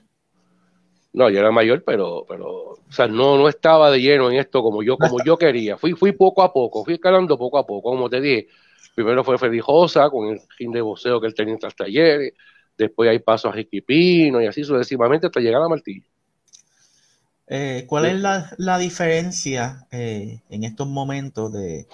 No, 1.14 1.30
yo 1.30 1.40
era 1.40 1.52
mayor, 1.52 1.84
pero, 1.86 2.26
pero, 2.28 2.48
o 2.72 2.92
sea, 2.92 3.08
no, 3.08 3.38
no 3.38 3.48
estaba 3.48 3.92
de 3.92 4.02
lleno 4.02 4.32
en 4.32 4.40
esto 4.40 4.64
como 4.64 4.82
yo, 4.82 4.98
como 4.98 5.24
yo 5.24 5.38
quería. 5.38 5.78
Fui, 5.78 5.94
fui 5.94 6.14
poco 6.14 6.42
a 6.42 6.52
poco, 6.52 6.84
fui 6.84 6.96
escalando 6.96 7.38
poco 7.38 7.60
a 7.60 7.68
poco, 7.68 7.92
como 7.92 8.10
te 8.10 8.20
dije. 8.20 8.48
Primero 8.96 9.24
fue 9.24 9.38
Freddy 9.38 9.60
Josa 9.60 10.10
con 10.10 10.30
el 10.30 10.42
ring 10.58 10.74
de 10.74 10.82
boxeo 10.82 11.22
que 11.22 11.28
él 11.28 11.36
tenía 11.36 11.54
en 11.54 11.60
talleres. 11.60 12.34
Después 12.76 13.08
hay 13.08 13.20
paso 13.20 13.48
a 13.48 13.52
Ricky 13.52 13.82
Pino 13.82 14.42
y 14.42 14.48
así 14.48 14.64
sucesivamente 14.64 15.28
hasta 15.28 15.40
llegar 15.40 15.62
a 15.62 15.70
Martillo. 15.70 16.04
Eh, 17.48 17.86
¿Cuál 17.88 18.06
es 18.06 18.20
la, 18.58 18.78
diferencia 18.80 19.86
eh, 19.92 20.42
en 20.50 20.64
estos 20.64 20.88
momentos 20.88 21.54
de, 21.54 21.86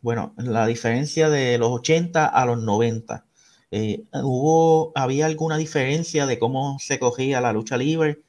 bueno, 0.00 0.32
la 0.36 0.64
diferencia 0.66 1.28
de 1.28 1.58
los 1.58 1.70
80 1.70 2.26
a 2.26 2.46
los 2.46 2.62
90? 2.62 3.24
Eh, 3.76 4.04
¿hubo, 4.12 4.92
¿Había 4.94 5.26
alguna 5.26 5.56
diferencia 5.56 6.26
de 6.26 6.38
cómo 6.38 6.78
se 6.78 7.00
cogía 7.00 7.40
la 7.40 7.52
lucha 7.52 7.76
libre, 7.76 8.20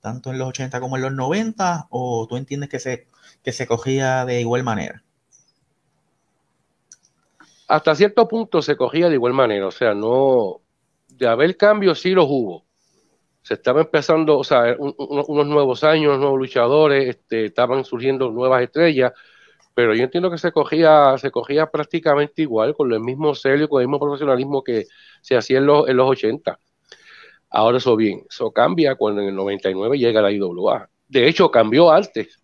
tanto 0.00 0.30
en 0.30 0.38
los 0.38 0.48
80 0.48 0.80
como 0.80 0.96
en 0.96 1.02
los 1.02 1.12
90? 1.12 1.88
¿O 1.90 2.26
tú 2.26 2.38
entiendes 2.38 2.70
que 2.70 2.80
se, 2.80 3.06
que 3.42 3.52
se 3.52 3.66
cogía 3.66 4.24
de 4.24 4.40
igual 4.40 4.62
manera? 4.62 5.04
Hasta 7.68 7.94
cierto 7.94 8.26
punto 8.26 8.62
se 8.62 8.76
cogía 8.78 9.10
de 9.10 9.16
igual 9.16 9.34
manera, 9.34 9.66
o 9.66 9.70
sea, 9.70 9.92
no, 9.92 10.62
de 11.08 11.28
haber 11.28 11.58
cambios 11.58 12.00
sí 12.00 12.12
los 12.12 12.24
hubo, 12.26 12.64
se 13.42 13.54
estaba 13.54 13.82
empezando, 13.82 14.38
o 14.38 14.44
sea, 14.44 14.74
unos 14.78 15.46
nuevos 15.46 15.84
años, 15.84 16.18
nuevos 16.18 16.38
luchadores, 16.38 17.10
este, 17.10 17.44
estaban 17.44 17.84
surgiendo 17.84 18.30
nuevas 18.30 18.62
estrellas, 18.62 19.12
pero 19.74 19.94
yo 19.94 20.04
entiendo 20.04 20.30
que 20.30 20.38
se 20.38 20.52
cogía, 20.52 21.16
se 21.18 21.30
cogía 21.30 21.70
prácticamente 21.70 22.42
igual, 22.42 22.74
con 22.74 22.92
el 22.92 23.00
mismo 23.00 23.34
serio, 23.34 23.68
con 23.68 23.82
el 23.82 23.88
mismo 23.88 24.00
profesionalismo 24.00 24.62
que 24.62 24.86
se 25.20 25.36
hacía 25.36 25.58
en 25.58 25.66
los, 25.66 25.88
en 25.88 25.96
los 25.96 26.08
80. 26.08 26.58
Ahora 27.50 27.78
eso 27.78 27.96
bien, 27.96 28.24
eso 28.28 28.52
cambia 28.52 28.94
cuando 28.94 29.20
en 29.22 29.28
el 29.28 29.34
99 29.34 29.98
llega 29.98 30.22
la 30.22 30.32
IWA. 30.32 30.88
De 31.08 31.28
hecho, 31.28 31.50
cambió 31.50 31.90
antes, 31.90 32.40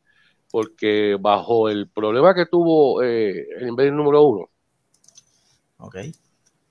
porque 0.50 1.16
bajo 1.18 1.68
el 1.68 1.88
problema 1.88 2.34
que 2.34 2.46
tuvo 2.46 3.02
eh, 3.02 3.46
vez 3.60 3.86
del 3.86 3.96
número 3.96 4.22
uno, 4.22 4.50
okay. 5.78 6.12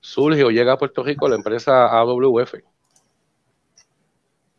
surge 0.00 0.44
o 0.44 0.50
llega 0.50 0.74
a 0.74 0.78
Puerto 0.78 1.02
Rico 1.02 1.28
la 1.28 1.36
empresa 1.36 1.86
AWF 1.86 2.54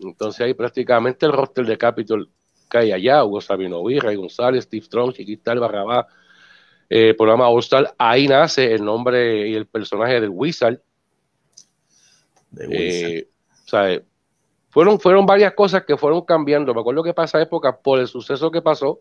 entonces 0.04 0.42
ahí 0.42 0.54
prácticamente 0.54 1.26
el 1.26 1.34
roster 1.34 1.66
de 1.66 1.78
Capitol 1.78 2.30
cae 2.72 2.94
allá, 2.94 3.24
Hugo 3.24 3.42
Sabino 3.42 3.84
Ray 3.86 4.16
González, 4.16 4.64
Steve 4.64 4.86
Strong, 4.86 5.14
Chiquita 5.14 5.54
Barrabá, 5.56 6.08
eh, 6.90 7.14
programa 7.16 7.50
All 7.50 7.60
Star, 7.60 7.94
ahí 7.98 8.28
nace 8.28 8.74
el 8.74 8.84
nombre 8.84 9.50
y 9.50 9.56
el 9.56 9.68
personaje 9.68 10.22
del 10.22 10.30
Wizard. 10.30 10.80
Eh, 12.58 13.28
fueron, 14.70 15.00
fueron 15.00 15.26
varias 15.26 15.54
cosas 15.54 15.84
que 15.86 15.98
fueron 15.98 16.22
cambiando. 16.22 16.74
Me 16.74 16.80
acuerdo 16.80 17.04
que 17.04 17.14
pasa 17.14 17.42
época, 17.42 17.78
por 17.78 18.00
el 18.00 18.08
suceso 18.08 18.50
que 18.52 18.62
pasó, 18.62 19.00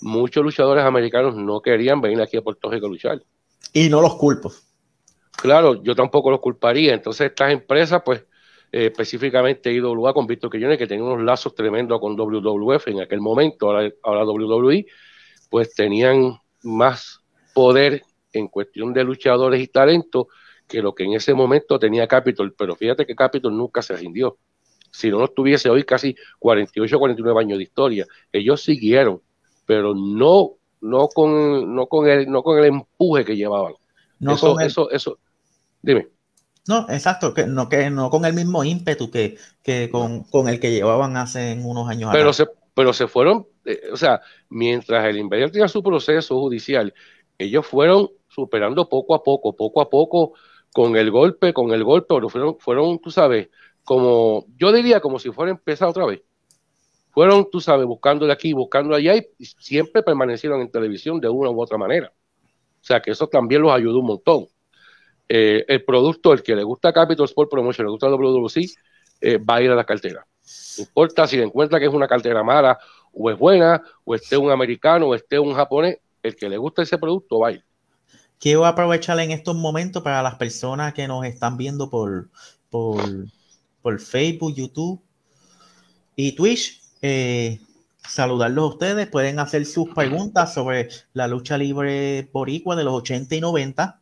muchos 0.00 0.42
luchadores 0.42 0.84
americanos 0.84 1.34
no 1.34 1.60
querían 1.60 2.00
venir 2.00 2.20
aquí 2.20 2.36
a 2.36 2.42
Puerto 2.42 2.70
Rico 2.70 2.86
a 2.86 2.88
luchar. 2.88 3.22
Y 3.72 3.88
no 3.88 4.00
los 4.00 4.14
culpo. 4.16 4.52
Claro, 5.32 5.82
yo 5.82 5.94
tampoco 5.94 6.30
los 6.30 6.40
culparía. 6.40 6.94
Entonces 6.94 7.30
estas 7.30 7.52
empresas, 7.52 8.02
pues, 8.04 8.24
eh, 8.72 8.86
específicamente 8.86 9.70
IWA 9.70 10.14
con 10.14 10.26
Víctor 10.26 10.50
Quiñones, 10.50 10.78
que 10.78 10.86
tenía 10.86 11.04
unos 11.04 11.22
lazos 11.22 11.54
tremendos 11.54 12.00
con 12.00 12.16
WWF 12.16 12.88
en 12.88 13.02
aquel 13.02 13.20
momento, 13.20 13.66
ahora, 13.66 13.92
ahora 14.02 14.24
WWE, 14.24 14.86
pues 15.50 15.74
tenían 15.74 16.38
más 16.62 17.20
poder 17.52 18.02
en 18.32 18.48
cuestión 18.48 18.94
de 18.94 19.04
luchadores 19.04 19.60
y 19.60 19.68
talento 19.68 20.28
que 20.66 20.80
lo 20.80 20.94
que 20.94 21.04
en 21.04 21.12
ese 21.12 21.34
momento 21.34 21.78
tenía 21.78 22.06
Capitol. 22.06 22.54
Pero 22.56 22.74
fíjate 22.74 23.04
que 23.04 23.14
Capitol 23.14 23.54
nunca 23.54 23.82
se 23.82 23.94
rindió. 23.94 24.38
Si 24.90 25.10
no, 25.10 25.18
no 25.18 25.28
tuviese 25.28 25.68
hoy 25.68 25.84
casi 25.84 26.16
48 26.38 26.96
o 26.96 26.98
49 26.98 27.40
años 27.40 27.58
de 27.58 27.64
historia. 27.64 28.06
Ellos 28.32 28.62
siguieron, 28.62 29.20
pero 29.66 29.94
no, 29.94 30.52
no, 30.80 31.08
con, 31.08 31.74
no, 31.74 31.86
con, 31.86 32.08
el, 32.08 32.30
no 32.30 32.42
con 32.42 32.58
el 32.58 32.66
empuje 32.66 33.24
que 33.24 33.36
llevaban. 33.36 33.74
No 34.18 34.32
eso, 34.32 34.58
eso, 34.60 34.90
eso. 34.90 35.18
Dime. 35.82 36.08
No, 36.68 36.86
exacto, 36.88 37.34
que 37.34 37.46
no, 37.46 37.68
que 37.68 37.90
no 37.90 38.08
con 38.10 38.24
el 38.24 38.34
mismo 38.34 38.62
ímpetu 38.62 39.10
que, 39.10 39.36
que 39.62 39.90
con, 39.90 40.22
con, 40.24 40.48
el 40.48 40.60
que 40.60 40.70
llevaban 40.70 41.16
hace 41.16 41.58
unos 41.60 41.88
años 41.88 42.10
pero 42.12 42.32
Se, 42.32 42.46
pero 42.74 42.92
se 42.92 43.08
fueron, 43.08 43.46
eh, 43.64 43.80
o 43.92 43.96
sea, 43.96 44.20
mientras 44.48 45.04
el 45.06 45.18
Imperial 45.18 45.50
tenía 45.50 45.68
su 45.68 45.82
proceso 45.82 46.38
judicial, 46.38 46.94
ellos 47.36 47.66
fueron 47.66 48.10
superando 48.28 48.88
poco 48.88 49.14
a 49.14 49.22
poco, 49.22 49.54
poco 49.56 49.80
a 49.80 49.90
poco, 49.90 50.34
con 50.72 50.96
el 50.96 51.10
golpe, 51.10 51.52
con 51.52 51.72
el 51.72 51.84
golpe, 51.84 52.14
pero 52.14 52.28
fueron, 52.28 52.56
fueron, 52.58 52.98
tú 52.98 53.10
sabes, 53.10 53.48
como, 53.84 54.46
yo 54.56 54.72
diría 54.72 55.00
como 55.00 55.18
si 55.18 55.30
fuera 55.30 55.50
empezar 55.50 55.88
otra 55.88 56.06
vez. 56.06 56.22
Fueron, 57.10 57.50
tú 57.50 57.60
sabes, 57.60 57.86
buscando 57.86 58.26
de 58.26 58.32
aquí, 58.32 58.54
buscando 58.54 58.94
allá 58.94 59.14
y 59.16 59.44
siempre 59.44 60.02
permanecieron 60.02 60.62
en 60.62 60.70
televisión 60.70 61.20
de 61.20 61.28
una 61.28 61.50
u 61.50 61.60
otra 61.60 61.76
manera. 61.76 62.10
O 62.80 62.84
sea 62.84 63.00
que 63.00 63.10
eso 63.10 63.26
también 63.26 63.60
los 63.60 63.70
ayudó 63.70 63.98
un 63.98 64.06
montón. 64.06 64.46
Eh, 65.28 65.64
el 65.68 65.84
producto, 65.84 66.32
el 66.32 66.42
que 66.42 66.54
le 66.54 66.62
gusta 66.62 66.92
Capital 66.92 67.24
Sport 67.24 67.50
Promotion, 67.50 67.86
le 67.86 67.90
gusta 67.90 68.08
WWC, 68.08 68.70
eh, 69.20 69.38
va 69.38 69.56
a 69.56 69.62
ir 69.62 69.70
a 69.70 69.74
la 69.74 69.84
cartera. 69.84 70.26
No 70.78 70.84
importa 70.84 71.26
si 71.26 71.40
encuentra 71.40 71.78
que 71.78 71.86
es 71.86 71.92
una 71.92 72.08
cartera 72.08 72.42
mala 72.42 72.78
o 73.12 73.30
es 73.30 73.38
buena, 73.38 73.82
o 74.04 74.14
esté 74.14 74.36
un 74.36 74.50
americano 74.50 75.08
o 75.08 75.14
esté 75.14 75.38
un 75.38 75.54
japonés, 75.54 75.98
el 76.22 76.34
que 76.36 76.48
le 76.48 76.56
gusta 76.56 76.82
ese 76.82 76.98
producto 76.98 77.38
va 77.38 77.48
a 77.48 77.52
ir. 77.52 77.64
Quiero 78.38 78.66
aprovechar 78.66 79.20
en 79.20 79.30
estos 79.30 79.54
momentos 79.54 80.02
para 80.02 80.22
las 80.22 80.34
personas 80.34 80.94
que 80.94 81.06
nos 81.06 81.24
están 81.24 81.56
viendo 81.56 81.88
por, 81.88 82.28
por, 82.70 83.02
por 83.80 84.00
Facebook, 84.00 84.54
YouTube 84.54 85.00
y 86.16 86.32
Twitch. 86.32 86.82
Eh, 87.02 87.60
saludarlos 87.98 88.64
a 88.64 88.74
ustedes. 88.74 89.06
Pueden 89.08 89.38
hacer 89.38 89.64
sus 89.66 89.90
preguntas 89.94 90.52
sobre 90.52 90.88
la 91.12 91.28
lucha 91.28 91.56
libre 91.56 92.28
boricua 92.32 92.74
de 92.74 92.84
los 92.84 92.94
80 92.94 93.36
y 93.36 93.40
90 93.40 94.01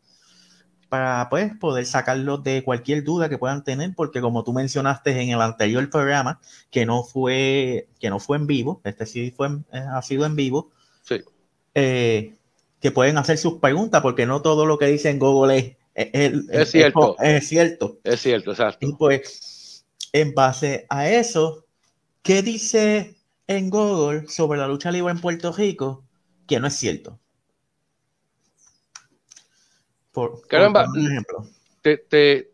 para 0.90 1.28
pues, 1.30 1.56
poder 1.56 1.86
sacarlos 1.86 2.42
de 2.42 2.64
cualquier 2.64 3.04
duda 3.04 3.28
que 3.28 3.38
puedan 3.38 3.62
tener, 3.62 3.94
porque 3.94 4.20
como 4.20 4.42
tú 4.42 4.52
mencionaste 4.52 5.18
en 5.22 5.30
el 5.30 5.40
anterior 5.40 5.88
programa, 5.88 6.40
que 6.70 6.84
no 6.84 7.04
fue, 7.04 7.88
que 8.00 8.10
no 8.10 8.18
fue 8.18 8.36
en 8.36 8.48
vivo, 8.48 8.80
este 8.84 9.06
sí 9.06 9.32
fue, 9.34 9.48
eh, 9.72 9.78
ha 9.78 10.02
sido 10.02 10.26
en 10.26 10.36
vivo, 10.36 10.70
sí. 11.02 11.22
Eh, 11.76 12.34
que 12.80 12.90
pueden 12.90 13.18
hacer 13.18 13.38
sus 13.38 13.60
preguntas, 13.60 14.02
porque 14.02 14.26
no 14.26 14.42
todo 14.42 14.66
lo 14.66 14.78
que 14.78 14.86
dice 14.86 15.10
en 15.10 15.20
Google 15.20 15.76
es, 15.94 16.10
es, 16.50 16.70
cierto. 16.70 17.16
Es, 17.20 17.48
cierto. 17.48 17.98
Es 18.02 18.20
cierto, 18.20 18.50
exacto. 18.50 18.84
Y 18.86 18.92
pues, 18.94 19.84
en 20.12 20.34
base 20.34 20.86
a 20.88 21.08
eso, 21.08 21.66
¿qué 22.22 22.42
dice 22.42 23.14
en 23.46 23.70
Google 23.70 24.26
sobre 24.28 24.58
la 24.58 24.66
lucha 24.66 24.90
libre 24.90 25.12
en 25.12 25.20
Puerto 25.20 25.52
Rico 25.52 26.02
que 26.48 26.58
no 26.58 26.66
es 26.66 26.74
cierto? 26.74 27.20
Caramba, 30.48 30.86
Te, 31.82 31.98
te, 31.98 32.50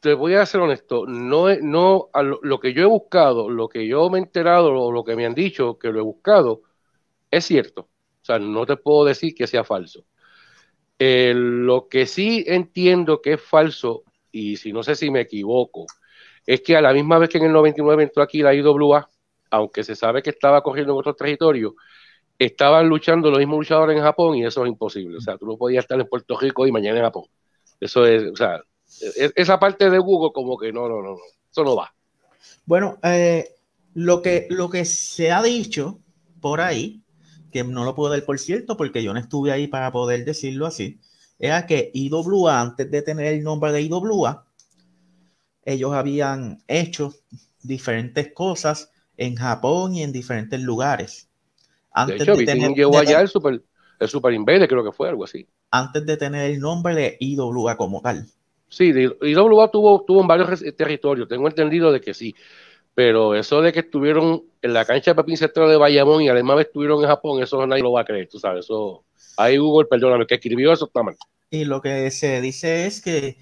te, 0.00 0.14
voy 0.14 0.34
a 0.34 0.46
ser 0.46 0.60
honesto, 0.60 1.06
no, 1.06 1.54
no 1.56 2.10
lo, 2.42 2.60
que 2.60 2.72
yo 2.72 2.82
he 2.82 2.86
buscado, 2.86 3.50
lo 3.50 3.68
que 3.68 3.86
yo 3.86 4.08
me 4.08 4.18
he 4.18 4.22
enterado 4.22 4.72
o 4.72 4.92
lo 4.92 5.04
que 5.04 5.16
me 5.16 5.26
han 5.26 5.34
dicho 5.34 5.78
que 5.78 5.88
lo 5.88 5.98
he 5.98 6.02
buscado, 6.02 6.62
es 7.30 7.44
cierto. 7.44 7.82
O 7.82 8.24
sea, 8.26 8.38
no 8.38 8.66
te 8.66 8.76
puedo 8.76 9.04
decir 9.04 9.34
que 9.34 9.46
sea 9.46 9.62
falso. 9.62 10.04
Eh, 10.98 11.32
lo 11.34 11.88
que 11.88 12.06
sí 12.06 12.44
entiendo 12.46 13.20
que 13.20 13.34
es 13.34 13.42
falso, 13.42 14.04
y 14.32 14.56
si 14.56 14.72
no 14.72 14.82
sé 14.82 14.94
si 14.94 15.10
me 15.10 15.20
equivoco, 15.20 15.86
es 16.46 16.60
que 16.62 16.76
a 16.76 16.80
la 16.80 16.92
misma 16.92 17.18
vez 17.18 17.28
que 17.28 17.38
en 17.38 17.44
el 17.44 17.52
99 17.52 18.04
entró 18.04 18.22
aquí 18.22 18.42
la 18.42 18.54
IWA, 18.54 19.08
aunque 19.50 19.84
se 19.84 19.94
sabe 19.94 20.22
que 20.22 20.30
estaba 20.30 20.62
corriendo 20.62 20.92
en 20.92 20.98
otros 21.00 21.16
territorios, 21.16 21.74
estaban 22.38 22.88
luchando 22.88 23.30
los 23.30 23.38
mismos 23.38 23.58
luchadores 23.58 23.96
en 23.96 24.02
Japón 24.02 24.36
y 24.36 24.44
eso 24.44 24.64
es 24.64 24.68
imposible. 24.68 25.18
O 25.18 25.20
sea, 25.20 25.38
tú 25.38 25.46
no 25.46 25.56
podías 25.56 25.84
estar 25.84 25.98
en 25.98 26.06
Puerto 26.06 26.38
Rico 26.38 26.66
y 26.66 26.72
mañana 26.72 26.98
en 26.98 27.04
Japón. 27.04 27.24
Eso 27.80 28.06
es, 28.06 28.24
o 28.32 28.36
sea, 28.36 28.60
e, 29.16 29.32
esa 29.34 29.58
parte 29.58 29.90
de 29.90 29.98
Google 29.98 30.32
como 30.32 30.56
que 30.58 30.72
no, 30.72 30.88
no, 30.88 31.02
no, 31.02 31.10
no, 31.10 31.18
eso 31.50 31.64
no 31.64 31.76
va. 31.76 31.94
Bueno, 32.64 32.98
eh, 33.02 33.48
lo, 33.94 34.22
que, 34.22 34.46
lo 34.50 34.68
que 34.70 34.84
se 34.84 35.30
ha 35.32 35.42
dicho 35.42 36.00
por 36.40 36.60
ahí, 36.60 37.02
que 37.50 37.64
no 37.64 37.84
lo 37.84 37.94
puedo 37.94 38.10
dar 38.10 38.24
por 38.24 38.38
cierto 38.38 38.76
porque 38.76 39.02
yo 39.02 39.14
no 39.14 39.20
estuve 39.20 39.52
ahí 39.52 39.66
para 39.66 39.92
poder 39.92 40.24
decirlo 40.24 40.66
así, 40.66 41.00
era 41.38 41.66
que 41.66 41.90
IWA, 41.92 42.60
antes 42.60 42.90
de 42.90 43.02
tener 43.02 43.34
el 43.34 43.42
nombre 43.42 43.72
de 43.72 43.82
IWA, 43.82 44.46
ellos 45.64 45.92
habían 45.92 46.62
hecho 46.68 47.14
diferentes 47.62 48.32
cosas 48.32 48.90
en 49.16 49.34
Japón 49.34 49.94
y 49.94 50.02
en 50.02 50.12
diferentes 50.12 50.60
lugares 50.60 51.28
antes 51.96 52.18
de, 52.18 52.24
hecho, 52.24 52.44
tener, 52.44 52.74
llegó 52.74 52.98
allá 52.98 53.22
el 53.22 53.28
Super, 53.28 53.62
el 53.98 54.08
Super 54.08 54.34
Invader, 54.34 54.68
creo 54.68 54.84
que 54.84 54.92
fue 54.92 55.08
algo 55.08 55.24
así. 55.24 55.48
Antes 55.70 56.04
de 56.04 56.18
tener 56.18 56.50
el 56.50 56.60
nombre 56.60 56.94
de 56.94 57.16
IWA 57.18 57.78
como 57.78 58.02
tal. 58.02 58.26
Sí, 58.68 58.92
IWA 59.22 59.70
tuvo, 59.70 60.04
tuvo 60.04 60.20
en 60.20 60.26
varios 60.26 60.62
territorios, 60.76 61.26
tengo 61.26 61.48
entendido 61.48 61.90
de 61.90 62.02
que 62.02 62.12
sí. 62.12 62.34
Pero 62.94 63.34
eso 63.34 63.62
de 63.62 63.72
que 63.72 63.80
estuvieron 63.80 64.42
en 64.60 64.74
la 64.74 64.84
cancha 64.84 65.12
de 65.12 65.14
Pepín 65.14 65.38
Central 65.38 65.70
de 65.70 65.78
Bayamón 65.78 66.20
y 66.20 66.28
además 66.28 66.60
estuvieron 66.60 67.02
en 67.02 67.08
Japón, 67.08 67.42
eso 67.42 67.66
nadie 67.66 67.82
lo 67.82 67.92
va 67.92 68.02
a 68.02 68.04
creer, 68.04 68.28
tú 68.28 68.38
sabes. 68.38 68.66
Eso, 68.66 69.04
ahí 69.38 69.56
Google, 69.56 69.88
perdóname, 69.88 70.26
que 70.26 70.34
escribió 70.34 70.74
eso 70.74 70.84
está 70.84 71.02
mal. 71.02 71.16
Y 71.48 71.64
lo 71.64 71.80
que 71.80 72.10
se 72.10 72.42
dice 72.42 72.86
es 72.86 73.00
que 73.00 73.38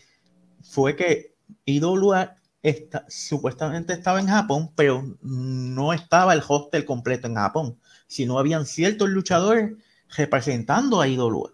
fue 0.62 0.94
que 0.94 1.34
IWA 1.64 2.37
está, 2.62 3.04
supuestamente 3.08 3.94
estaba 3.94 4.20
en 4.20 4.28
Japón, 4.28 4.70
pero 4.76 5.02
no 5.23 5.92
estaba 5.92 6.34
el 6.34 6.42
hostel 6.46 6.84
completo 6.84 7.26
en 7.26 7.34
Japón 7.34 7.78
si 8.06 8.26
no 8.26 8.38
habían 8.38 8.66
ciertos 8.66 9.08
luchadores 9.08 9.73
representando 10.16 11.00
a 11.00 11.08
IWA. 11.08 11.52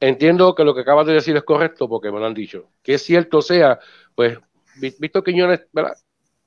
entiendo 0.00 0.54
que 0.54 0.64
lo 0.64 0.74
que 0.74 0.80
acabas 0.80 1.06
de 1.06 1.14
decir 1.14 1.36
es 1.36 1.44
correcto 1.44 1.88
porque 1.88 2.10
me 2.10 2.18
lo 2.18 2.26
han 2.26 2.34
dicho. 2.34 2.70
Que 2.82 2.94
es 2.94 3.02
cierto 3.02 3.40
sea, 3.40 3.78
pues, 4.14 4.38
Víctor 4.98 5.22
Quiñones, 5.22 5.60
¿verdad? 5.72 5.96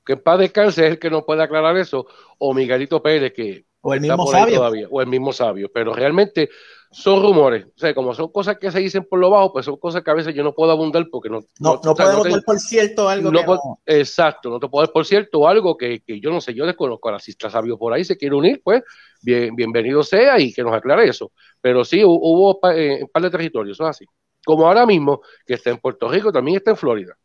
Que 0.04 0.14
en 0.14 0.22
paz 0.22 0.38
descanse 0.38 0.84
es 0.84 0.92
el 0.92 0.98
que 0.98 1.10
no 1.10 1.24
puede 1.24 1.42
aclarar 1.42 1.76
eso, 1.76 2.06
o 2.38 2.52
Miguelito 2.52 3.02
Pérez, 3.02 3.32
que 3.32 3.64
o 3.86 3.94
el 3.94 4.00
mismo 4.00 4.26
sabio. 4.26 4.56
Todavía, 4.56 4.88
o 4.90 5.00
el 5.00 5.06
mismo 5.06 5.32
sabio. 5.32 5.70
Pero 5.72 5.94
realmente 5.94 6.48
son 6.90 7.22
rumores. 7.22 7.66
O 7.66 7.78
sea, 7.78 7.94
como 7.94 8.14
son 8.14 8.32
cosas 8.32 8.58
que 8.58 8.70
se 8.70 8.80
dicen 8.80 9.04
por 9.08 9.18
lo 9.18 9.30
bajo, 9.30 9.52
pues 9.52 9.64
son 9.64 9.76
cosas 9.76 10.02
que 10.02 10.10
a 10.10 10.14
veces 10.14 10.34
yo 10.34 10.42
no 10.42 10.54
puedo 10.54 10.72
abundar 10.72 11.06
porque 11.10 11.28
no. 11.28 11.40
No, 11.60 11.80
no, 11.84 11.94
podemos 11.94 12.28
dar 12.28 12.42
por 12.42 12.58
cierto 12.58 13.08
algo. 13.08 13.30
No, 13.30 13.78
Exacto, 13.86 14.50
no 14.50 14.58
te 14.58 14.68
puedo 14.68 14.84
dar 14.84 14.92
por 14.92 15.06
cierto 15.06 15.46
algo 15.46 15.76
que, 15.76 16.00
que, 16.00 16.20
yo 16.20 16.30
no 16.30 16.40
sé, 16.40 16.54
yo 16.54 16.66
desconozco. 16.66 17.08
Ahora, 17.08 17.20
si 17.20 17.30
está 17.32 17.48
sabio 17.48 17.78
por 17.78 17.92
ahí, 17.92 18.04
se 18.04 18.16
quiere 18.16 18.34
unir, 18.34 18.60
pues 18.64 18.82
bien, 19.22 19.54
bienvenido 19.54 20.02
sea 20.02 20.38
y 20.40 20.52
que 20.52 20.62
nos 20.62 20.72
aclare 20.72 21.08
eso. 21.08 21.32
Pero 21.60 21.84
sí, 21.84 22.02
hubo 22.04 22.58
eh, 22.72 23.00
un 23.02 23.08
par 23.08 23.22
de 23.22 23.30
territorios, 23.30 23.76
eso 23.76 23.84
es 23.84 23.90
así. 23.90 24.06
Como 24.44 24.66
ahora 24.66 24.86
mismo, 24.86 25.22
que 25.44 25.54
está 25.54 25.70
en 25.70 25.78
Puerto 25.78 26.08
Rico, 26.08 26.32
también 26.32 26.58
está 26.58 26.70
en 26.70 26.76
Florida. 26.76 27.16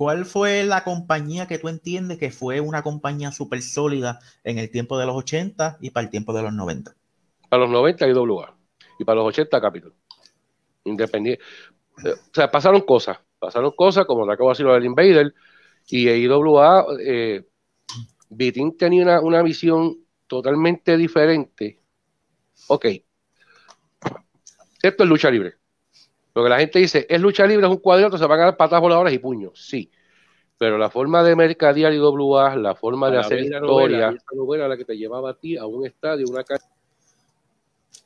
¿Cuál 0.00 0.24
fue 0.24 0.64
la 0.64 0.82
compañía 0.82 1.46
que 1.46 1.58
tú 1.58 1.68
entiendes 1.68 2.16
que 2.16 2.30
fue 2.30 2.62
una 2.62 2.82
compañía 2.82 3.32
súper 3.32 3.60
sólida 3.60 4.18
en 4.44 4.56
el 4.56 4.70
tiempo 4.70 4.98
de 4.98 5.04
los 5.04 5.14
80 5.14 5.76
y 5.82 5.90
para 5.90 6.04
el 6.04 6.10
tiempo 6.10 6.32
de 6.32 6.40
los 6.40 6.54
90? 6.54 6.96
Para 7.50 7.64
los 7.64 7.70
90 7.70 8.08
IWA 8.08 8.56
y 8.98 9.04
para 9.04 9.16
los 9.16 9.28
80 9.28 9.60
Capitol. 9.60 9.94
Independiente. 10.84 11.44
Eh, 12.02 12.12
o 12.12 12.34
sea, 12.34 12.50
pasaron 12.50 12.80
cosas. 12.80 13.18
Pasaron 13.38 13.72
cosas 13.72 14.06
como 14.06 14.24
la 14.24 14.32
acabo 14.32 14.48
de 14.48 14.52
decir 14.52 14.64
lo 14.64 14.72
del 14.72 14.86
Invader 14.86 15.34
y 15.88 16.08
IWA. 16.08 16.86
Eh, 17.04 17.44
tenía 18.78 19.20
una, 19.20 19.42
visión 19.42 19.98
totalmente 20.26 20.96
diferente. 20.96 21.78
Ok. 22.68 22.86
Esto 24.82 25.02
es 25.02 25.08
lucha 25.10 25.30
libre. 25.30 25.56
Lo 26.34 26.44
que 26.44 26.48
la 26.48 26.58
gente 26.58 26.78
dice, 26.78 27.06
es 27.08 27.20
lucha 27.20 27.46
libre, 27.46 27.66
es 27.66 27.72
un 27.72 27.78
cuadrito, 27.78 28.16
se 28.16 28.26
van 28.26 28.40
a 28.40 28.44
dar 28.44 28.56
patas 28.56 28.80
voladoras 28.80 29.12
y 29.12 29.18
puños. 29.18 29.52
Sí. 29.54 29.90
Pero 30.58 30.76
la 30.76 30.90
forma 30.90 31.22
de 31.22 31.34
mercadear 31.34 31.92
IWA, 31.92 32.56
la 32.56 32.74
forma 32.74 33.10
de 33.10 33.18
hacer 33.18 33.40
historia. 33.40 34.10
Esa 34.10 34.36
novela 34.36 34.68
la 34.68 34.76
que 34.76 34.84
te 34.84 34.96
llevaba 34.96 35.30
a 35.30 35.34
ti 35.34 35.56
a 35.56 35.66
un 35.66 35.86
estadio, 35.86 36.26
una 36.28 36.44
calle. 36.44 36.64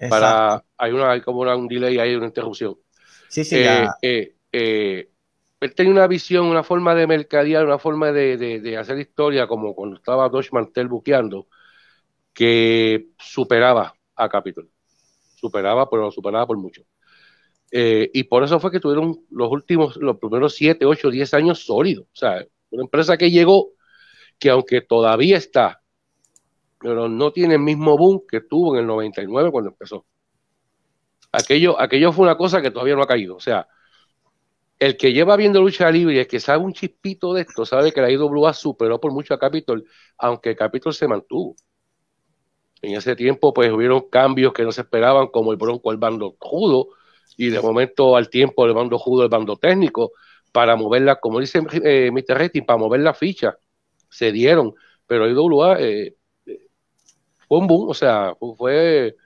Para, 0.09 0.63
hay 0.77 0.93
una, 0.93 1.11
hay 1.11 1.21
como 1.21 1.41
un 1.41 1.69
delay, 1.69 1.99
hay 1.99 2.15
una 2.15 2.27
interrupción. 2.27 2.77
Sí, 3.29 3.45
sí, 3.45 3.57
eh, 3.57 3.87
eh, 4.03 4.35
eh, 4.53 5.11
él 5.61 5.75
tenía 5.75 5.93
una 5.93 6.07
visión, 6.07 6.47
una 6.47 6.63
forma 6.63 6.95
de 6.95 7.07
mercadear, 7.07 7.65
una 7.65 7.79
forma 7.79 8.13
de, 8.13 8.37
de, 8.37 8.77
hacer 8.77 8.99
historia, 8.99 9.47
como 9.47 9.75
cuando 9.75 9.97
estaba 9.97 10.29
Dodge 10.29 10.51
Mantel 10.53 10.89
buqueando, 10.89 11.49
que 12.33 13.09
superaba 13.19 13.95
a 14.15 14.29
Capitol. 14.29 14.71
Superaba, 15.35 15.89
pero 15.91 16.03
lo 16.03 16.11
superaba 16.11 16.47
por 16.47 16.59
mucho. 16.59 16.83
Eh, 17.77 18.09
y 18.15 18.23
por 18.23 18.45
eso 18.45 18.61
fue 18.61 18.71
que 18.71 18.79
tuvieron 18.79 19.25
los 19.31 19.51
últimos, 19.51 19.97
los 19.97 20.17
primeros 20.19 20.55
7, 20.55 20.87
8, 20.87 21.11
10 21.11 21.35
años 21.35 21.67
sólidos. 21.67 22.05
O 22.05 22.17
sea, 22.17 22.47
una 22.71 22.85
empresa 22.85 23.17
que 23.17 23.33
llegó, 23.33 23.73
que 24.39 24.49
aunque 24.49 24.81
todavía 24.81 25.37
está, 25.37 25.83
pero 26.79 27.09
no 27.09 27.33
tiene 27.33 27.55
el 27.55 27.61
mismo 27.61 27.99
boom 27.99 28.23
que 28.29 28.43
tuvo 28.43 28.75
en 28.75 28.83
el 28.83 28.87
99 28.87 29.51
cuando 29.51 29.71
empezó. 29.71 30.07
Aquello, 31.33 31.81
aquello 31.81 32.13
fue 32.13 32.27
una 32.27 32.37
cosa 32.37 32.63
que 32.63 32.71
todavía 32.71 32.95
no 32.95 33.03
ha 33.03 33.09
caído. 33.09 33.35
O 33.35 33.41
sea, 33.41 33.67
el 34.79 34.97
que 34.97 35.13
lleva 35.13 35.37
viendo 35.37 35.61
lucha 35.61 35.91
libre 35.91 36.21
el 36.21 36.29
que 36.29 36.39
sabe 36.39 36.63
un 36.63 36.75
chispito 36.75 37.35
de 37.35 37.43
esto, 37.43 37.67
sabe 37.67 37.91
que 37.91 38.01
la 38.01 38.09
IWA 38.09 38.53
superó 38.53 39.01
por 39.01 39.11
mucho 39.11 39.35
a 39.35 39.39
Capitol, 39.41 39.85
aunque 40.17 40.55
Capitol 40.55 40.95
se 40.95 41.09
mantuvo. 41.09 41.57
En 42.83 42.95
ese 42.95 43.17
tiempo, 43.17 43.53
pues 43.53 43.73
hubieron 43.73 44.09
cambios 44.11 44.53
que 44.53 44.63
no 44.63 44.71
se 44.71 44.83
esperaban, 44.83 45.27
como 45.27 45.51
el 45.51 45.57
Bronco, 45.57 45.91
el 45.91 45.97
bando 45.97 46.37
judo, 46.39 46.91
y 47.37 47.51
de 47.51 47.61
momento 47.61 48.17
al 48.17 48.29
tiempo 48.29 48.67
le 48.67 48.75
mando 48.75 48.99
judo 48.99 49.25
el 49.25 49.29
bando 49.29 49.57
técnico 49.57 50.13
para 50.53 50.77
moverla, 50.77 51.17
como 51.17 51.41
dice 51.41 51.61
eh, 51.83 52.11
Mr. 52.13 52.39
Rating, 52.39 52.63
para 52.63 52.79
mover 52.79 53.01
la 53.01 53.15
ficha. 53.15 53.57
Se 54.09 54.31
dieron, 54.31 54.75
pero 55.07 55.29
IWA 55.29 55.81
eh, 55.81 56.15
fue 57.49 57.59
un 57.59 57.67
boom, 57.67 57.89
o 57.91 57.95
sea, 57.95 58.35
fue, 58.57 59.17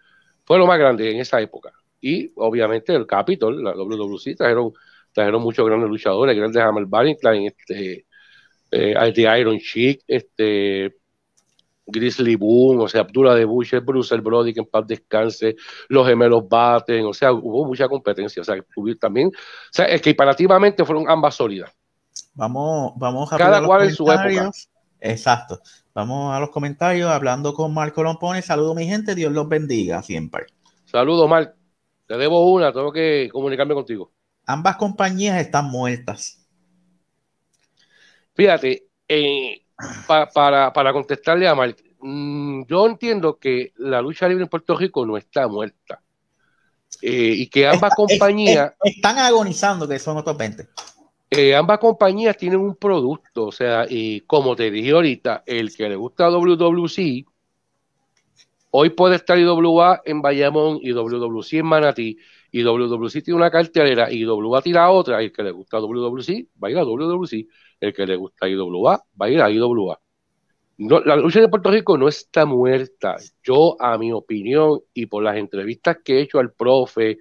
fue 0.45 0.59
lo 0.59 0.67
más 0.67 0.79
grande 0.79 1.11
en 1.11 1.21
esa 1.21 1.41
época. 1.41 1.73
Y 2.01 2.31
obviamente 2.37 2.95
el 2.95 3.07
Capitol, 3.07 3.63
la 3.63 3.73
WWC, 3.73 4.37
trajeron, 4.37 4.73
trajeron 5.13 5.43
muchos 5.43 5.67
grandes 5.67 5.91
luchadores, 5.91 6.37
grandes 6.37 6.63
Hammer 6.63 6.87
Barrington, 6.87 7.37
este, 7.37 8.07
eh, 8.71 9.39
Iron 9.39 9.59
Chic, 9.59 10.03
este, 10.07 10.97
Grizzly 11.89 12.37
Boom, 12.37 12.81
o 12.81 12.89
sea, 12.89 13.01
Abdullah 13.01 13.35
de 13.35 13.45
Bush, 13.45 13.75
Bruce 13.83 14.15
el 14.15 14.21
Brody, 14.21 14.53
que 14.53 14.61
en 14.61 14.67
paz 14.67 14.87
descanse, 14.87 15.57
los 15.89 16.07
gemelos 16.07 16.49
baten, 16.49 17.07
o 17.07 17.15
sea, 17.15 17.33
hubo 17.33 17.65
mucha 17.65 17.89
competencia, 17.89 18.43
o 18.43 18.45
sea, 18.45 18.57
también, 19.01 19.29
o 19.29 19.73
sea, 19.73 19.93
equiparativamente 19.93 20.85
fueron 20.85 21.09
ambas 21.09 21.35
sólidas. 21.35 21.73
Vamos, 22.35 22.93
vamos 22.97 23.33
a 23.33 23.39
Cada 23.39 23.65
cual 23.65 23.85
en 23.85 23.95
su 23.95 24.11
época. 24.11 24.51
Exacto. 25.01 25.61
Vamos 25.95 26.35
a 26.35 26.41
los 26.41 26.51
comentarios, 26.51 27.11
hablando 27.11 27.55
con 27.55 27.73
Marco 27.73 28.03
Lompone. 28.03 28.43
Saludos, 28.43 28.77
mi 28.77 28.87
gente, 28.87 29.15
Dios 29.15 29.33
los 29.33 29.49
bendiga 29.49 30.03
siempre. 30.03 30.47
Saludos, 30.85 31.29
Marco. 31.29 31.55
Te 32.07 32.17
debo 32.17 32.51
una, 32.51 32.73
tengo 32.73 32.93
que 32.93 33.29
comunicarme 33.33 33.75
contigo. 33.75 34.13
Ambas 34.47 34.77
compañías 34.77 35.41
están 35.41 35.67
muertas. 35.67 36.47
Fíjate, 38.35 38.89
eh, 39.09 39.63
para, 40.07 40.73
para 40.73 40.93
contestarle 40.93 41.47
a 41.47 41.55
Mark, 41.55 41.77
mm, 42.01 42.63
yo 42.67 42.87
entiendo 42.87 43.39
que 43.39 43.73
la 43.77 44.01
lucha 44.03 44.29
libre 44.29 44.45
en 44.45 44.51
Puerto 44.51 44.77
Rico 44.77 45.05
no 45.07 45.17
está 45.17 45.47
muerta. 45.49 46.01
Eh, 47.03 47.35
y 47.37 47.47
que 47.49 47.67
ambas 47.67 47.95
compañías... 47.95 48.73
están 48.83 49.19
agonizando, 49.19 49.87
que 49.87 49.99
son 49.99 50.17
otros 50.17 50.37
20. 50.37 50.69
Eh, 51.31 51.55
ambas 51.55 51.79
compañías 51.79 52.37
tienen 52.37 52.61
un 52.61 52.75
producto, 52.75 53.47
o 53.47 53.53
sea, 53.53 53.87
y 53.89 54.23
como 54.23 54.57
te 54.57 54.71
dije 54.71 54.93
ahorita, 54.93 55.43
el 55.47 55.75
que 55.77 55.89
le 55.89 55.97
gusta 55.97 56.31
WWC, 56.31 57.27
hoy 58.71 58.91
puede 58.91 59.17
estar 59.17 59.39
IWA 59.39 60.01
en 60.05 60.23
Bayamón 60.23 60.79
y 60.83 60.93
WWC 60.93 61.53
en 61.53 61.67
Manatí, 61.67 62.19
y 62.51 62.63
WWC 62.63 63.23
tiene 63.23 63.37
una 63.37 63.51
cartelera 63.51 64.11
y 64.11 64.23
IWA 64.23 64.63
tira 64.63 64.91
otra, 64.91 65.23
y 65.23 65.27
el 65.27 65.33
que 65.33 65.43
le 65.43 65.51
gusta 65.51 65.79
WWC 65.79 66.49
va 66.63 66.69
a 66.69 66.71
ir 66.71 66.79
a 66.79 66.85
WWC 66.85 67.47
el 67.81 67.93
que 67.93 68.07
le 68.07 68.17
gusta 68.17 68.49
IWA 68.49 69.05
va 69.21 69.27
a 69.27 69.31
ir 69.31 69.41
a 69.41 69.51
IWA. 69.51 70.01
No, 70.79 71.01
la 71.01 71.17
lucha 71.17 71.41
de 71.41 71.49
Puerto 71.49 71.71
Rico 71.71 71.99
no 71.99 72.09
está 72.09 72.45
muerta. 72.47 73.17
Yo, 73.43 73.77
a 73.81 73.99
mi 73.99 74.13
opinión, 74.13 74.81
y 74.95 75.07
por 75.07 75.25
las 75.25 75.37
entrevistas 75.37 75.99
que 76.05 76.19
he 76.19 76.23
hecho 76.23 76.39
al 76.39 76.53
profe 76.53 77.19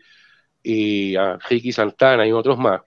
y 0.61 1.15
a 1.15 1.37
Ricky 1.37 1.71
Santana 1.71 2.27
y 2.27 2.31
otros 2.31 2.57
más, 2.59 2.81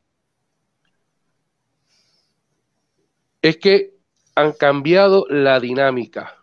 es 3.43 3.57
que 3.57 3.95
han 4.37 4.53
cambiado 4.53 5.27
la 5.29 5.59
dinámica. 5.59 6.37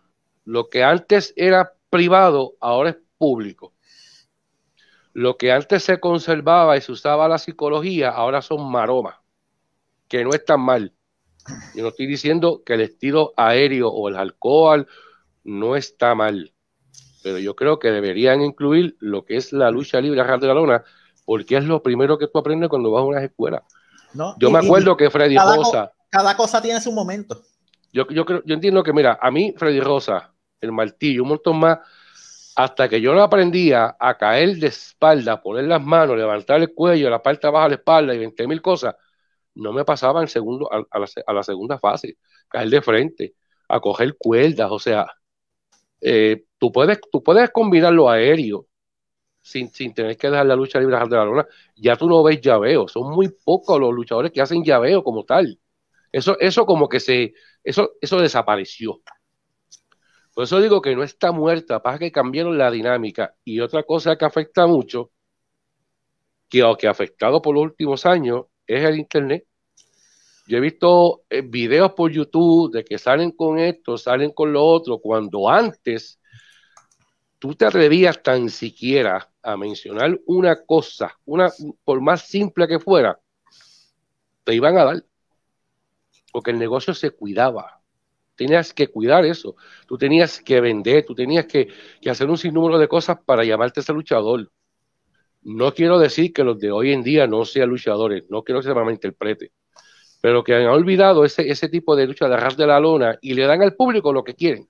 Lo 0.44 0.70
que 0.70 0.84
antes 0.84 1.34
era 1.38 1.74
privado, 1.90 2.56
ahora 2.60 2.90
es 2.92 2.98
público. 3.18 3.74
Lo 5.18 5.36
que 5.36 5.52
antes 5.52 5.82
se 5.82 6.00
conservaba 6.00 6.78
y 6.78 6.82
se 6.82 6.92
usaba 6.92 7.28
la 7.28 7.40
psicología, 7.40 8.10
ahora 8.10 8.44
son 8.44 8.70
maromas, 8.70 9.16
que 10.08 10.24
no 10.24 10.30
están 10.30 10.62
mal. 10.62 10.94
Yo 11.74 11.82
no 11.82 11.90
estoy 11.90 12.06
diciendo 12.06 12.62
que 12.64 12.76
el 12.76 12.82
estilo 12.82 13.34
aéreo 13.36 13.90
o 13.90 14.10
el 14.10 14.16
alcohol 14.16 14.88
no 15.44 15.76
está 15.76 16.14
mal, 16.14 16.54
pero 17.24 17.40
yo 17.40 17.56
creo 17.56 17.80
que 17.80 17.90
deberían 17.90 18.44
incluir 18.44 18.96
lo 19.00 19.26
que 19.26 19.38
es 19.38 19.52
la 19.54 19.72
lucha 19.72 20.00
libre 20.00 20.22
a 20.22 20.38
de 20.38 20.46
la 20.46 20.54
lona, 20.54 20.84
porque 21.26 21.58
es 21.58 21.64
lo 21.64 21.82
primero 21.82 22.20
que 22.20 22.28
tú 22.28 22.38
aprendes 22.38 22.70
cuando 22.70 22.92
vas 22.92 23.02
a 23.02 23.06
una 23.06 23.24
escuela. 23.24 23.64
No, 24.14 24.36
yo 24.38 24.52
me 24.52 24.60
acuerdo 24.60 24.96
que 24.96 25.10
Freddy 25.10 25.36
Rosa. 25.36 25.94
cada 26.12 26.38
cosa 26.38 26.62
tiene 26.62 26.80
su 26.80 26.92
momento. 26.92 27.42
Yo, 27.92 28.08
yo, 28.10 28.24
creo, 28.24 28.44
yo 28.46 28.54
entiendo 28.54 28.84
que, 28.84 28.94
mira, 28.94 29.18
a 29.20 29.32
mí, 29.32 29.56
Freddy 29.58 29.80
Rosa, 29.80 30.32
el 30.62 30.72
martillo, 30.72 31.24
un 31.24 31.30
montón 31.30 31.58
más, 31.58 31.80
hasta 32.58 32.90
que 32.90 33.00
yo 33.00 33.14
no 33.14 33.22
aprendía 33.22 33.96
a 34.00 34.18
caer 34.18 34.58
de 34.58 34.68
espalda, 34.68 35.40
poner 35.44 35.66
las 35.66 35.84
manos, 35.84 36.18
levantar 36.18 36.60
el 36.60 36.74
cuello, 36.74 37.08
la 37.08 37.22
parte 37.22 37.48
baja 37.50 37.66
de 37.66 37.70
la 37.70 37.76
espalda 37.76 38.16
y 38.16 38.18
20 38.18 38.48
mil 38.48 38.64
cosas, 38.64 38.96
no 39.54 39.72
me 39.74 39.86
pasaba 39.86 40.22
en 40.22 40.28
segundo, 40.28 40.68
a, 40.72 41.34
la, 41.34 41.44
segunda 41.44 41.78
fase, 41.78 42.18
caer 42.50 42.70
de 42.70 42.82
frente, 42.82 43.36
a 43.70 43.80
coger 43.80 44.18
cuerdas, 44.18 44.72
o 44.72 44.80
sea, 44.80 45.06
eh, 46.02 46.46
tú, 46.58 46.72
puedes, 46.72 47.00
tú 47.12 47.22
puedes 47.22 47.52
combinar 47.52 47.94
lo 47.94 48.10
aéreo 48.10 48.68
sin, 49.42 49.72
tener 49.94 50.18
que 50.18 50.30
dejar 50.32 50.48
la 50.48 50.56
lucha 50.56 50.80
libre 50.80 50.98
de 50.98 51.16
la 51.16 51.26
lona, 51.26 51.48
ya 51.76 51.96
tú 51.96 52.10
no 52.10 52.24
ves 52.24 52.42
llaveo, 52.42 52.88
son 52.88 53.12
muy 53.12 53.30
pocos 53.30 53.80
los 53.80 53.94
luchadores 53.94 54.32
que 54.32 54.42
hacen 54.42 54.64
llaveo 54.64 55.04
como 55.04 55.26
tal. 55.26 55.60
Eso, 56.12 56.40
eso 56.40 56.66
como 56.66 56.90
que 56.90 57.00
se, 57.00 57.36
eso, 57.64 57.92
eso 58.02 58.20
desapareció. 58.20 59.02
Por 60.38 60.44
eso 60.44 60.62
digo 60.62 60.84
que 60.84 60.96
no 60.96 61.02
está 61.02 61.32
muerta, 61.32 61.82
pasa 61.82 61.98
que 61.98 62.12
cambiaron 62.12 62.60
la 62.60 62.70
dinámica. 62.70 63.36
Y 63.44 63.60
otra 63.60 63.82
cosa 63.82 64.16
que 64.20 64.26
afecta 64.26 64.68
mucho, 64.68 65.10
que, 66.48 66.64
que 66.78 66.88
ha 66.88 66.92
afectado 66.92 67.42
por 67.42 67.56
los 67.56 67.64
últimos 67.64 68.06
años, 68.06 68.46
es 68.68 68.84
el 68.84 69.00
Internet. 69.00 69.48
Yo 70.46 70.58
he 70.58 70.60
visto 70.60 71.24
eh, 71.28 71.42
videos 71.42 71.94
por 71.94 72.12
YouTube 72.12 72.72
de 72.72 72.86
que 72.86 73.00
salen 73.00 73.32
con 73.32 73.58
esto, 73.58 73.98
salen 73.98 74.30
con 74.32 74.54
lo 74.54 74.64
otro, 74.64 75.00
cuando 75.00 75.50
antes 75.50 76.22
tú 77.40 77.56
te 77.56 77.66
atrevías 77.66 78.22
tan 78.22 78.52
siquiera 78.52 79.34
a 79.42 79.58
mencionar 79.58 80.20
una 80.28 80.64
cosa, 80.68 81.18
una, 81.26 81.52
por 81.84 82.00
más 82.00 82.28
simple 82.28 82.68
que 82.68 82.78
fuera, 82.78 83.20
te 84.44 84.54
iban 84.54 84.78
a 84.78 84.86
dar. 84.86 85.04
Porque 86.32 86.52
el 86.52 86.60
negocio 86.60 86.94
se 86.94 87.10
cuidaba. 87.10 87.82
Tenías 88.38 88.74
que 88.74 88.88
cuidar 88.88 89.26
eso. 89.26 89.56
Tú 89.88 89.98
tenías 89.98 90.42
que 90.42 90.62
vender, 90.62 91.06
tú 91.06 91.16
tenías 91.16 91.46
que, 91.46 91.68
hacer 92.10 92.30
un 92.30 92.38
sinnúmero 92.38 92.78
de 92.80 92.88
cosas 92.88 93.18
para 93.26 93.44
llamarte 93.44 93.82
ese 93.82 93.94
luchador. 93.94 94.50
No 95.42 95.74
quiero 95.74 96.00
decir 96.00 96.34
que 96.34 96.44
los 96.44 96.60
de 96.60 96.72
hoy 96.72 96.94
en 96.94 97.04
día 97.04 97.28
no 97.28 97.46
sean 97.46 97.70
luchadores, 97.70 98.24
no 98.30 98.44
quiero 98.44 98.62
que 98.62 98.68
se 98.68 98.74
me 98.74 98.84
malinterprete, 98.84 99.52
pero 100.22 100.44
que 100.44 100.56
han 100.56 100.68
olvidado 100.68 101.26
ese, 101.26 101.50
ese 101.50 101.70
tipo 101.70 101.96
de 101.96 102.08
lucha 102.08 102.28
de 102.28 102.36
arras 102.36 102.58
de 102.58 102.68
la 102.68 102.80
lona 102.80 103.18
y 103.22 103.34
le 103.34 103.46
dan 103.46 103.62
al 103.62 103.76
público 103.76 104.14
lo 104.14 104.24
que 104.24 104.36
quieren 104.36 104.68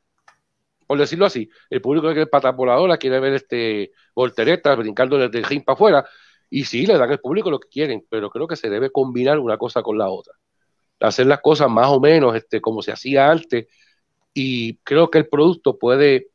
por 0.88 0.97
decirlo 0.97 1.25
así. 1.25 1.49
El 1.69 1.82
público 1.82 2.08
quiere 2.08 2.27
pata 2.27 2.51
voladora, 2.51 2.97
quiere 2.97 3.19
ver 3.19 3.34
este 3.34 3.91
volteretas 4.15 4.77
brincando 4.77 5.17
desde 5.17 5.39
el 5.39 5.43
ring 5.43 5.63
para 5.63 5.73
afuera, 5.75 6.06
y 6.49 6.63
sí, 6.63 6.86
le 6.86 6.97
dan 6.97 7.12
al 7.12 7.19
público 7.19 7.51
lo 7.51 7.60
que 7.60 7.67
quieren, 7.67 8.06
pero 8.10 8.30
creo 8.30 8.47
que 8.47 8.56
se 8.56 8.69
debe 8.69 8.89
combinar 8.89 9.38
una 9.38 9.58
cosa 9.58 9.84
con 9.84 9.97
la 9.97 10.10
otra. 10.10 10.34
Hacer 10.99 11.27
las 11.27 11.41
cosas 11.41 11.69
más 11.69 11.88
o 11.89 11.99
menos 11.99 12.36
este, 12.36 12.60
como 12.60 12.81
se 12.81 12.91
hacía 12.91 13.29
antes, 13.29 13.67
y 14.33 14.77
creo 14.77 15.10
que 15.10 15.19
el 15.19 15.27
producto 15.27 15.77
puede, 15.77 16.29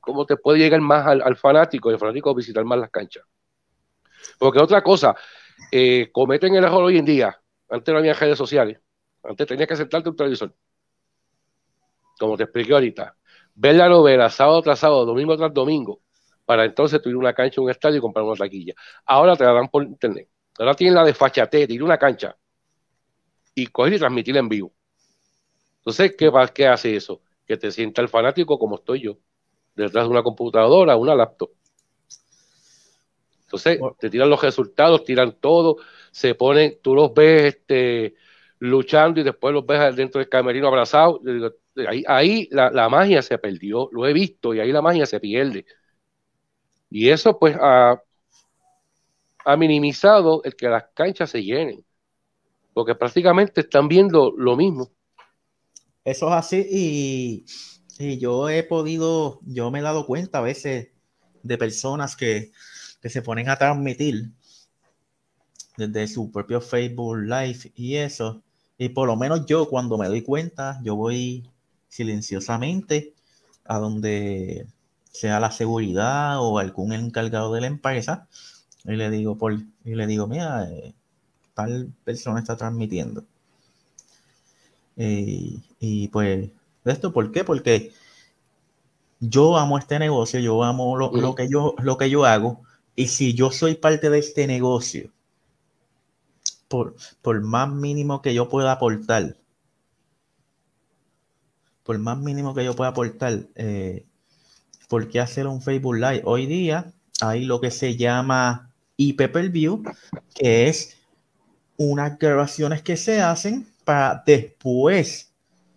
como 0.00 0.26
te 0.26 0.36
puede 0.36 0.58
llegar 0.58 0.80
más 0.80 1.06
al, 1.06 1.36
fanático, 1.36 1.90
y 1.90 1.94
el 1.94 1.98
fanático 1.98 2.34
visitar 2.34 2.64
más 2.64 2.78
las 2.78 2.90
canchas. 2.90 3.24
Porque 4.38 4.60
otra 4.60 4.82
cosa, 4.82 5.14
eh, 5.72 6.10
cometen 6.12 6.54
el 6.54 6.64
error 6.64 6.84
hoy 6.84 6.98
en 6.98 7.04
día, 7.04 7.38
antes 7.68 7.92
no 7.92 7.98
había 7.98 8.14
redes 8.14 8.38
sociales, 8.38 8.80
antes 9.22 9.46
tenías 9.46 9.68
que 9.68 9.76
sentarte 9.76 10.08
un 10.08 10.16
televisor, 10.16 10.54
como 12.18 12.36
te 12.36 12.44
expliqué 12.44 12.72
ahorita 12.72 13.14
ver 13.54 13.74
la 13.74 13.88
novela 13.88 14.30
sábado 14.30 14.62
tras 14.62 14.78
sábado, 14.78 15.04
domingo 15.04 15.36
tras 15.36 15.52
domingo, 15.52 16.00
para 16.44 16.64
entonces 16.64 17.02
tuviera 17.02 17.18
una 17.18 17.34
cancha, 17.34 17.60
un 17.60 17.70
estadio 17.70 17.98
y 17.98 18.00
comprar 18.00 18.24
una 18.24 18.36
taquilla. 18.36 18.72
Ahora 19.04 19.36
te 19.36 19.44
la 19.44 19.52
dan 19.52 19.68
por 19.68 19.82
internet. 19.82 20.28
Ahora 20.58 20.74
tienen 20.74 20.94
la 20.94 21.04
desfachate, 21.04 21.66
ir 21.68 21.82
a 21.82 21.84
una 21.84 21.98
cancha 21.98 22.36
y 23.62 23.66
coger 23.66 23.94
y 23.94 23.98
transmitirla 23.98 24.40
en 24.40 24.48
vivo. 24.48 24.72
Entonces, 25.78 26.14
¿qué, 26.16 26.30
¿qué 26.54 26.66
hace 26.66 26.96
eso? 26.96 27.22
Que 27.46 27.56
te 27.56 27.70
sienta 27.70 28.02
el 28.02 28.08
fanático 28.08 28.58
como 28.58 28.76
estoy 28.76 29.00
yo, 29.02 29.18
detrás 29.74 30.04
de 30.04 30.10
una 30.10 30.22
computadora, 30.22 30.96
una 30.96 31.14
laptop. 31.14 31.50
Entonces, 33.42 33.80
te 33.98 34.10
tiran 34.10 34.28
los 34.28 34.42
resultados, 34.42 35.04
tiran 35.04 35.36
todo, 35.40 35.76
se 36.10 36.34
ponen, 36.34 36.78
tú 36.82 36.94
los 36.94 37.14
ves 37.14 37.54
este, 37.54 38.14
luchando 38.58 39.20
y 39.20 39.22
después 39.24 39.54
los 39.54 39.64
ves 39.64 39.96
dentro 39.96 40.18
del 40.18 40.28
camerino 40.28 40.68
abrazados 40.68 41.20
ahí, 42.06 42.48
la, 42.50 42.88
magia 42.88 43.22
se 43.22 43.38
perdió, 43.38 43.88
lo 43.92 44.06
he 44.06 44.12
visto 44.12 44.54
y 44.54 44.60
ahí 44.60 44.72
la 44.72 44.82
magia 44.82 45.06
se 45.06 45.20
pierde. 45.20 45.64
Y 46.90 47.10
eso 47.10 47.38
pues 47.38 47.56
ha, 47.60 48.02
minimizado 49.56 50.42
el 50.44 50.54
que 50.56 50.68
las 50.68 50.84
canchas 50.94 51.30
se 51.30 51.42
llenen, 51.42 51.84
porque 52.78 52.94
prácticamente 52.94 53.62
están 53.62 53.88
viendo 53.88 54.32
lo 54.38 54.56
mismo. 54.56 54.88
Eso 56.04 56.28
es 56.28 56.34
así 56.34 57.44
y, 57.98 58.18
yo 58.20 58.48
he 58.48 58.62
podido, 58.62 59.40
yo 59.44 59.72
me 59.72 59.80
he 59.80 59.82
dado 59.82 60.06
cuenta 60.06 60.38
a 60.38 60.42
veces 60.42 60.90
de 61.42 61.58
personas 61.58 62.14
que, 62.14 62.52
que 63.02 63.10
se 63.10 63.20
ponen 63.20 63.48
a 63.48 63.56
transmitir 63.56 64.30
desde 65.76 66.06
su 66.06 66.30
propio 66.30 66.60
Facebook 66.60 67.16
Live 67.16 67.72
y 67.74 67.96
eso. 67.96 68.44
Y 68.78 68.90
por 68.90 69.08
lo 69.08 69.16
menos 69.16 69.44
yo 69.46 69.68
cuando 69.68 69.98
me 69.98 70.06
doy 70.06 70.22
cuenta, 70.22 70.78
yo 70.84 70.94
voy 70.94 71.50
silenciosamente 71.88 73.12
a 73.64 73.80
donde 73.80 74.68
sea 75.10 75.40
la 75.40 75.50
seguridad 75.50 76.40
o 76.40 76.60
algún 76.60 76.92
encargado 76.92 77.52
de 77.54 77.62
la 77.62 77.66
empresa 77.66 78.28
y 78.84 78.92
le 78.92 79.10
digo 79.10 79.36
por 79.36 79.54
y 79.54 79.94
le 79.96 80.06
digo 80.06 80.28
mira 80.28 80.70
eh, 80.70 80.94
tal 81.58 81.92
persona 82.04 82.38
está 82.38 82.56
transmitiendo. 82.56 83.24
Eh, 84.96 85.56
y 85.80 86.06
pues 86.08 86.50
esto 86.84 87.12
por 87.12 87.32
qué 87.32 87.42
porque 87.42 87.92
yo 89.18 89.56
amo 89.56 89.78
este 89.78 89.98
negocio 89.98 90.40
yo 90.40 90.62
amo 90.62 90.96
lo, 90.96 91.12
lo, 91.12 91.34
que 91.34 91.48
yo 91.48 91.74
lo 91.80 91.98
que 91.98 92.10
yo 92.10 92.24
hago 92.24 92.62
y 92.96 93.08
si 93.08 93.34
yo 93.34 93.50
soy 93.50 93.74
parte 93.74 94.10
de 94.10 94.18
este 94.18 94.46
negocio 94.46 95.12
por, 96.68 96.96
por 97.22 97.40
más 97.42 97.68
mínimo 97.68 98.22
que 98.22 98.34
yo 98.34 98.48
pueda 98.48 98.72
aportar 98.72 99.36
por 101.82 101.98
más 101.98 102.18
mínimo 102.18 102.54
que 102.54 102.66
yo 102.66 102.76
pueda 102.76 102.90
aportar, 102.90 103.46
eh, 103.54 104.04
¿por 104.88 105.08
qué 105.08 105.20
hacer 105.20 105.46
un 105.46 105.62
Facebook 105.62 105.94
Live? 105.94 106.20
Hoy 106.26 106.44
día 106.44 106.92
hay 107.22 107.46
lo 107.46 107.62
que 107.62 107.70
se 107.70 107.96
llama 107.96 108.74
IP 108.98 109.32
per 109.32 109.48
view, 109.48 109.82
que 110.34 110.68
es 110.68 110.97
unas 111.78 112.18
grabaciones 112.18 112.82
que 112.82 112.98
se 112.98 113.22
hacen 113.22 113.66
para 113.84 114.22
después 114.26 115.32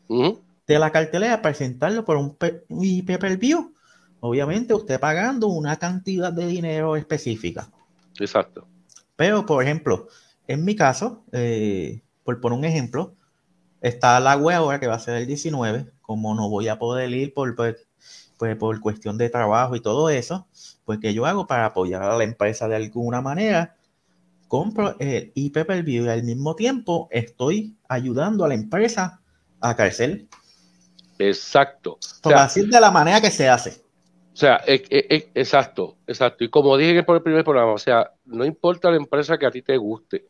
de 0.10 0.80
la 0.80 0.92
cartelera 0.92 1.42
presentarlo 1.42 2.04
por 2.04 2.18
un 2.18 2.36
IP 2.84 3.18
per 3.18 3.38
view. 3.38 3.74
Obviamente 4.20 4.74
usted 4.74 5.00
pagando 5.00 5.48
una 5.48 5.78
cantidad 5.78 6.34
de 6.34 6.48
dinero 6.48 6.98
específica. 6.98 7.72
Exacto. 8.20 8.68
Pero, 9.16 9.46
por 9.46 9.64
ejemplo, 9.64 10.08
en 10.48 10.66
mi 10.66 10.76
caso, 10.76 11.24
eh, 11.32 12.02
por 12.24 12.42
poner 12.42 12.60
un 12.60 12.66
ejemplo, 12.66 13.16
está 13.80 14.20
la 14.20 14.36
web 14.36 14.58
ahora 14.58 14.80
que 14.80 14.88
va 14.88 14.96
a 14.96 15.00
ser 15.00 15.16
el 15.16 15.28
19, 15.28 15.92
como 16.02 16.36
no 16.36 16.50
voy 16.50 16.68
a 16.68 16.78
poder 16.78 17.10
ir 17.12 17.34
por, 17.34 17.56
pues, 17.56 17.88
pues, 18.38 18.56
por 18.58 18.80
cuestión 18.80 19.18
de 19.18 19.30
trabajo 19.30 19.76
y 19.76 19.82
todo 19.82 20.10
eso, 20.10 20.48
pues 20.84 21.00
¿qué 21.00 21.14
yo 21.14 21.26
hago 21.26 21.48
para 21.48 21.68
apoyar 21.68 22.04
a 22.04 22.18
la 22.18 22.24
empresa 22.24 22.68
de 22.68 22.76
alguna 22.76 23.22
manera? 23.22 23.76
Compro 24.52 25.00
el 25.00 25.32
IP 25.34 25.66
per 25.66 25.82
view 25.82 26.04
y 26.04 26.10
al 26.10 26.24
mismo 26.24 26.58
tiempo 26.58 27.08
estoy 27.10 27.78
ayudando 27.88 28.44
a 28.44 28.50
la 28.50 28.54
empresa 28.54 29.22
a 29.62 29.78
crecer. 29.78 30.26
Exacto. 31.18 31.98
Por 32.22 32.34
así 32.34 32.66
de 32.66 32.82
la 32.82 32.92
manera 32.92 33.22
que 33.22 33.32
se 33.32 33.48
hace. 33.48 33.82
O 34.34 34.36
sea, 34.36 34.60
exacto, 34.66 35.96
exacto. 36.06 36.44
Y 36.44 36.50
como 36.50 36.76
dije 36.76 36.92
en 36.92 36.98
el 36.98 37.22
primer 37.22 37.46
programa, 37.46 37.72
o 37.72 37.78
sea, 37.78 38.12
no 38.26 38.44
importa 38.44 38.92
la 38.92 38.98
empresa 38.98 39.38
que 39.38 39.46
a 39.46 39.52
ti 39.52 39.62
te 39.62 39.78
guste, 39.78 40.28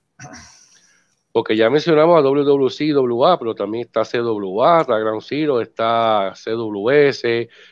porque 1.31 1.55
ya 1.57 1.71
mencionamos 1.71 2.15
a 2.15 2.21
WWC 2.21 2.95
WA, 2.95 3.39
pero 3.39 3.55
también 3.55 3.87
está 3.87 4.03
CWA, 4.03 4.81
está 4.81 4.99
Gran 4.99 5.21
Ciro, 5.21 5.61
está 5.61 6.33
CWS, 6.35 7.23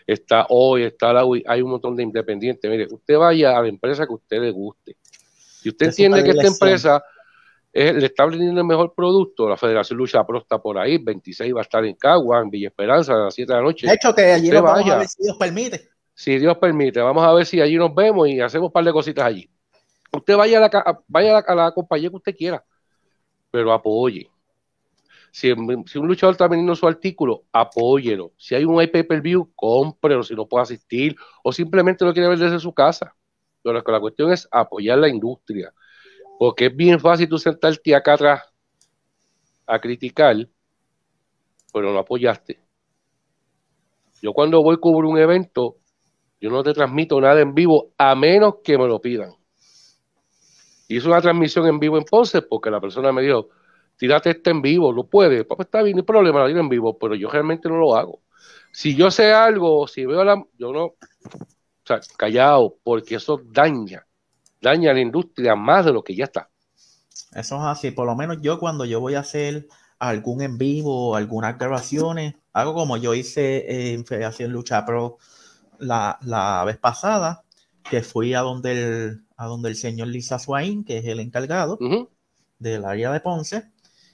está 0.08 0.48
hoy, 0.50 0.82
está 0.82 1.14
la 1.14 1.24
hay 1.46 1.62
un 1.62 1.70
montón 1.70 1.96
de 1.96 2.02
independientes. 2.02 2.72
Mire, 2.72 2.88
usted 2.90 3.20
vaya 3.20 3.56
a 3.56 3.62
la 3.62 3.68
empresa 3.68 4.08
que 4.08 4.14
a 4.14 4.16
usted 4.16 4.42
le 4.42 4.50
guste. 4.50 4.98
Si 5.62 5.70
usted 5.70 5.88
entiende 5.88 6.24
que 6.24 6.32
esta 6.32 6.48
empresa 6.48 7.04
le 7.74 8.06
está 8.06 8.26
vendiendo 8.26 8.62
el 8.62 8.68
mejor 8.68 8.94
producto, 8.96 9.48
la 9.48 9.58
Federación 9.58 9.98
Lucha 9.98 10.26
Pro 10.26 10.40
está 10.40 10.60
por 10.60 10.78
ahí, 10.78 10.98
26 10.98 11.54
va 11.56 11.60
a 11.60 11.64
estar 11.64 11.86
en 11.86 11.96
Cagua, 11.96 12.42
en 12.42 12.50
Villa 12.50 12.68
Esperanza, 12.70 13.14
a 13.14 13.26
las 13.26 13.36
7 13.36 13.52
de 13.52 13.58
la 13.60 13.64
noche. 13.64 13.88
De 13.88 13.94
hecho, 13.94 14.14
que 14.14 14.24
allí 14.24 14.50
nos 14.50 14.64
vamos 14.64 14.90
a 14.90 14.98
ver 14.98 15.08
si 15.08 15.24
Dios 15.24 15.38
permite. 15.38 15.90
Si 16.14 16.38
Dios 16.38 16.58
permite, 16.58 17.00
vamos 17.02 17.24
a 17.24 17.34
ver 17.34 17.46
si 17.46 17.62
allí 17.62 17.78
nos 17.78 17.94
vemos 17.94 18.28
y 18.28 18.40
hacemos 18.40 18.68
un 18.68 18.74
par 18.74 18.84
de 18.84 18.92
cositas 18.92 19.26
allí. 19.26 19.50
Usted 20.12 20.36
vaya 20.36 20.58
a 20.58 20.62
la, 20.62 21.00
vaya 21.08 21.38
a 21.38 21.56
la 21.56 21.72
compañía 21.72 22.10
que 22.10 22.16
usted 22.16 22.36
quiera 22.36 22.64
pero 23.52 23.74
apoye. 23.74 24.30
Si, 25.32 25.52
un 25.52 25.86
luchador 26.08 26.34
está 26.34 26.48
vendiendo 26.48 26.76
su 26.76 26.88
artículo, 26.88 27.44
apóyelo. 27.52 28.34
Si 28.38 28.56
hay 28.56 28.66
un 28.66 28.76
pay 28.92 29.04
per 29.04 29.22
view, 29.22 29.52
cómprelo 29.56 30.24
si 30.24 30.34
no 30.34 30.48
puede 30.48 30.64
asistir 30.64 31.16
o 31.44 31.52
simplemente 31.52 32.04
lo 32.04 32.14
quiere 32.14 32.30
ver 32.30 32.40
desde 32.40 32.60
su 32.60 32.74
casa. 32.74 33.16
Pero 33.62 33.82
la 33.86 34.00
cuestión 34.00 34.32
es 34.32 34.48
apoyar 34.52 34.98
la 34.98 35.10
industria. 35.10 35.74
Porque 36.38 36.68
es 36.68 36.76
bien 36.76 37.00
fácil 37.00 37.28
tú 37.28 37.38
sentarte 37.38 37.96
acá 37.96 38.14
atrás 38.14 38.42
a 39.66 39.80
criticar, 39.80 40.36
pero 41.74 41.94
no 41.94 42.00
apoyaste. 42.00 42.60
Yo 44.22 44.34
cuando 44.34 44.62
voy 44.64 44.76
a 44.76 44.80
cubrir 44.80 45.10
un 45.10 45.18
evento, 45.18 45.78
yo 46.42 46.50
no 46.50 46.64
te 46.64 46.74
transmito 46.74 47.20
nada 47.20 47.42
en 47.42 47.54
vivo 47.54 47.92
a 47.98 48.16
menos 48.16 48.56
que 48.64 48.78
me 48.78 48.88
lo 48.88 49.00
pidan. 49.02 49.34
Hice 50.88 51.08
una 51.08 51.22
transmisión 51.22 51.68
en 51.68 51.80
vivo 51.80 51.98
en 51.98 52.04
Ponce 52.04 52.42
porque 52.42 52.72
la 52.72 52.82
persona 52.82 53.12
me 53.12 53.22
dijo, 53.22 53.50
tírate 53.98 54.32
este 54.32 54.50
en 54.50 54.62
vivo, 54.62 54.92
lo 54.92 55.06
puede. 55.06 55.46
Pues 55.46 55.60
está 55.60 55.84
bien, 55.84 55.98
no 55.98 56.02
hay 56.02 56.06
problema, 56.06 56.48
tiro 56.48 56.60
en 56.60 56.70
vivo, 56.70 56.98
pero 56.98 57.16
yo 57.16 57.30
realmente 57.30 57.70
no 57.70 57.78
lo 57.78 57.96
hago. 57.96 58.22
Si 58.72 58.96
yo 58.96 59.12
sé 59.12 59.32
algo, 59.32 59.88
si 59.88 60.06
veo 60.06 60.24
la... 60.24 60.44
Yo 60.58 60.72
no... 60.74 60.94
Sea, 61.90 62.02
callado, 62.18 62.78
porque 62.84 63.16
eso 63.16 63.42
daña, 63.44 64.06
daña 64.62 64.92
a 64.92 64.94
la 64.94 65.02
industria 65.02 65.56
más 65.56 65.86
de 65.86 65.94
lo 65.94 66.04
que 66.04 66.16
ya 66.16 66.26
está. 66.26 66.52
Eso 67.34 67.56
es 67.56 67.64
así, 67.64 67.90
por 67.90 68.06
lo 68.06 68.16
menos 68.16 68.38
yo 68.42 68.60
cuando 68.60 68.86
yo 68.86 69.00
voy 69.00 69.16
a 69.16 69.22
hacer 69.22 69.68
algún 69.98 70.44
en 70.44 70.60
vivo, 70.60 71.16
algunas 71.16 71.58
grabaciones, 71.58 72.36
hago 72.54 72.76
como 72.76 72.98
yo 72.98 73.16
hice 73.16 73.94
en 73.94 74.06
Federación 74.06 74.52
Lucha 74.52 74.86
Pro 74.86 75.18
la, 75.80 76.20
la 76.22 76.64
vez 76.64 76.78
pasada, 76.78 77.44
que 77.90 78.04
fui 78.04 78.36
a 78.36 78.42
donde 78.42 78.72
el, 78.72 79.26
a 79.36 79.48
donde 79.48 79.70
el 79.70 79.76
señor 79.76 80.10
Lisa 80.10 80.38
Swain, 80.38 80.84
que 80.84 81.00
es 81.00 81.06
el 81.06 81.20
encargado 81.20 81.80
del 82.60 82.86
área 82.86 83.12
de 83.12 83.20
Ponce, 83.20 83.64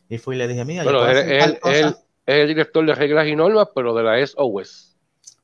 y 0.08 0.18
fui 0.18 0.36
y 0.36 0.40
le 0.40 0.48
dije, 0.48 0.64
mira, 0.64 0.84
bueno, 0.84 1.00
yo 1.00 1.10
es, 1.10 1.96
el 2.26 2.48
director 2.48 2.86
de 2.86 2.96
reglas 2.96 3.28
y 3.28 3.36
normas, 3.36 3.68
pero 3.76 3.94
de 3.94 4.04
la 4.04 4.26
SOS. 4.26 4.85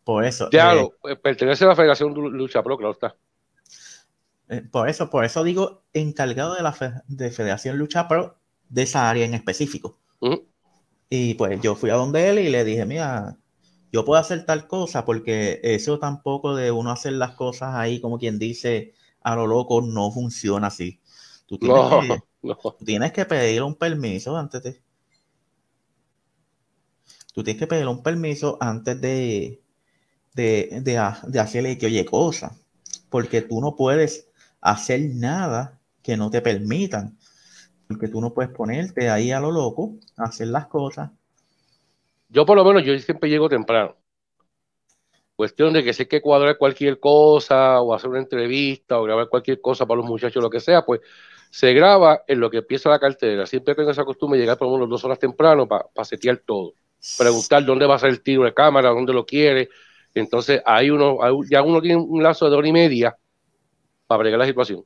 Por 0.03 0.25
eso. 0.25 0.49
Ya, 0.51 0.73
eh, 0.73 0.89
pues, 1.01 1.19
pertenece 1.19 1.65
a 1.65 1.69
la 1.69 1.75
Federación 1.75 2.13
Lucha 2.13 2.63
Pro, 2.63 2.77
claro 2.77 2.93
está. 2.93 3.15
Eh, 4.49 4.61
por 4.69 4.89
eso, 4.89 5.09
por 5.09 5.23
eso 5.23 5.43
digo 5.43 5.83
encargado 5.93 6.55
de 6.55 6.63
la 6.63 7.03
de 7.07 7.31
Federación 7.31 7.77
Lucha 7.77 8.07
Pro 8.07 8.37
de 8.67 8.83
esa 8.83 9.09
área 9.09 9.25
en 9.25 9.33
específico. 9.33 9.99
Y 11.09 11.33
pues 11.33 11.59
yo 11.61 11.75
fui 11.75 11.89
a 11.89 11.95
donde 11.95 12.29
él 12.29 12.39
y 12.39 12.49
le 12.49 12.63
dije, 12.63 12.85
mira, 12.85 13.37
yo 13.91 14.05
puedo 14.05 14.19
hacer 14.19 14.45
tal 14.45 14.67
cosa 14.67 15.03
porque 15.03 15.59
eso 15.61 15.99
tampoco 15.99 16.55
de 16.55 16.71
uno 16.71 16.91
hacer 16.91 17.13
las 17.13 17.33
cosas 17.35 17.75
ahí 17.75 17.99
como 17.99 18.17
quien 18.17 18.39
dice 18.39 18.93
a 19.21 19.35
lo 19.35 19.45
loco 19.45 19.81
no 19.81 20.11
funciona 20.11 20.67
así. 20.67 21.01
Tú 21.45 21.57
tienes, 21.57 21.83
que, 21.83 22.21
tienes 22.85 23.11
que 23.11 23.25
pedir 23.25 23.63
un 23.63 23.75
permiso 23.75 24.37
antes 24.37 24.63
de... 24.63 24.81
Tú 27.33 27.43
tienes 27.43 27.59
que 27.59 27.67
pedir 27.67 27.87
un 27.87 28.03
permiso 28.03 28.57
antes 28.61 28.99
de, 28.99 29.61
de, 30.33 30.79
de, 30.81 30.99
de 31.27 31.39
hacerle 31.39 31.77
que 31.77 31.87
oye 31.87 32.05
cosa. 32.05 32.55
Porque 33.09 33.41
tú 33.41 33.61
no 33.61 33.75
puedes 33.75 34.29
hacer 34.61 35.01
nada 35.13 35.79
que 36.01 36.17
no 36.17 36.29
te 36.29 36.41
permitan. 36.41 37.17
Porque 37.87 38.07
tú 38.07 38.21
no 38.21 38.33
puedes 38.33 38.51
ponerte 38.51 39.09
ahí 39.09 39.31
a 39.31 39.39
lo 39.39 39.51
loco, 39.51 39.95
a 40.17 40.25
hacer 40.25 40.47
las 40.47 40.67
cosas. 40.67 41.11
Yo 42.29 42.45
por 42.45 42.55
lo 42.55 42.63
menos, 42.63 42.83
yo 42.83 42.97
siempre 42.99 43.29
llego 43.29 43.49
temprano. 43.49 43.97
Cuestión 45.35 45.73
de 45.73 45.83
que 45.83 45.93
sé 45.93 46.07
que 46.07 46.21
cuadrar 46.21 46.57
cualquier 46.57 46.99
cosa 46.99 47.81
o 47.81 47.93
hacer 47.93 48.09
una 48.09 48.19
entrevista 48.19 48.99
o 48.99 49.03
grabar 49.03 49.27
cualquier 49.27 49.59
cosa 49.59 49.85
para 49.85 49.97
los 49.97 50.05
muchachos, 50.05 50.41
lo 50.41 50.49
que 50.49 50.59
sea, 50.59 50.85
pues 50.85 51.01
se 51.49 51.73
graba 51.73 52.23
en 52.27 52.39
lo 52.39 52.49
que 52.49 52.57
empieza 52.59 52.89
la 52.89 52.99
cartera. 52.99 53.45
Siempre 53.45 53.75
tengo 53.75 53.91
esa 53.91 54.05
costumbre 54.05 54.37
de 54.37 54.43
llegar 54.43 54.57
por 54.57 54.67
lo 54.67 54.73
menos 54.75 54.89
dos 54.89 55.03
horas 55.03 55.19
temprano 55.19 55.67
para 55.67 56.05
setear 56.05 56.37
todo. 56.37 56.75
Preguntar 57.17 57.65
dónde 57.65 57.85
va 57.85 57.95
a 57.95 57.99
ser 57.99 58.11
el 58.11 58.21
tiro 58.21 58.43
de 58.43 58.53
cámara, 58.53 58.89
dónde 58.89 59.13
lo 59.13 59.25
quiere. 59.25 59.69
Entonces 60.13 60.61
ahí 60.65 60.89
uno, 60.89 61.19
ya 61.49 61.61
uno 61.61 61.81
tiene 61.81 61.97
un 61.97 62.21
lazo 62.21 62.49
de 62.49 62.55
hora 62.55 62.67
y 62.67 62.73
media 62.73 63.15
para 64.07 64.19
bregar 64.19 64.39
la 64.39 64.45
situación. 64.45 64.83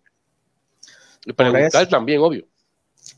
Y 1.25 1.33
preguntar 1.33 1.87
también, 1.87 2.21
obvio. 2.21 2.45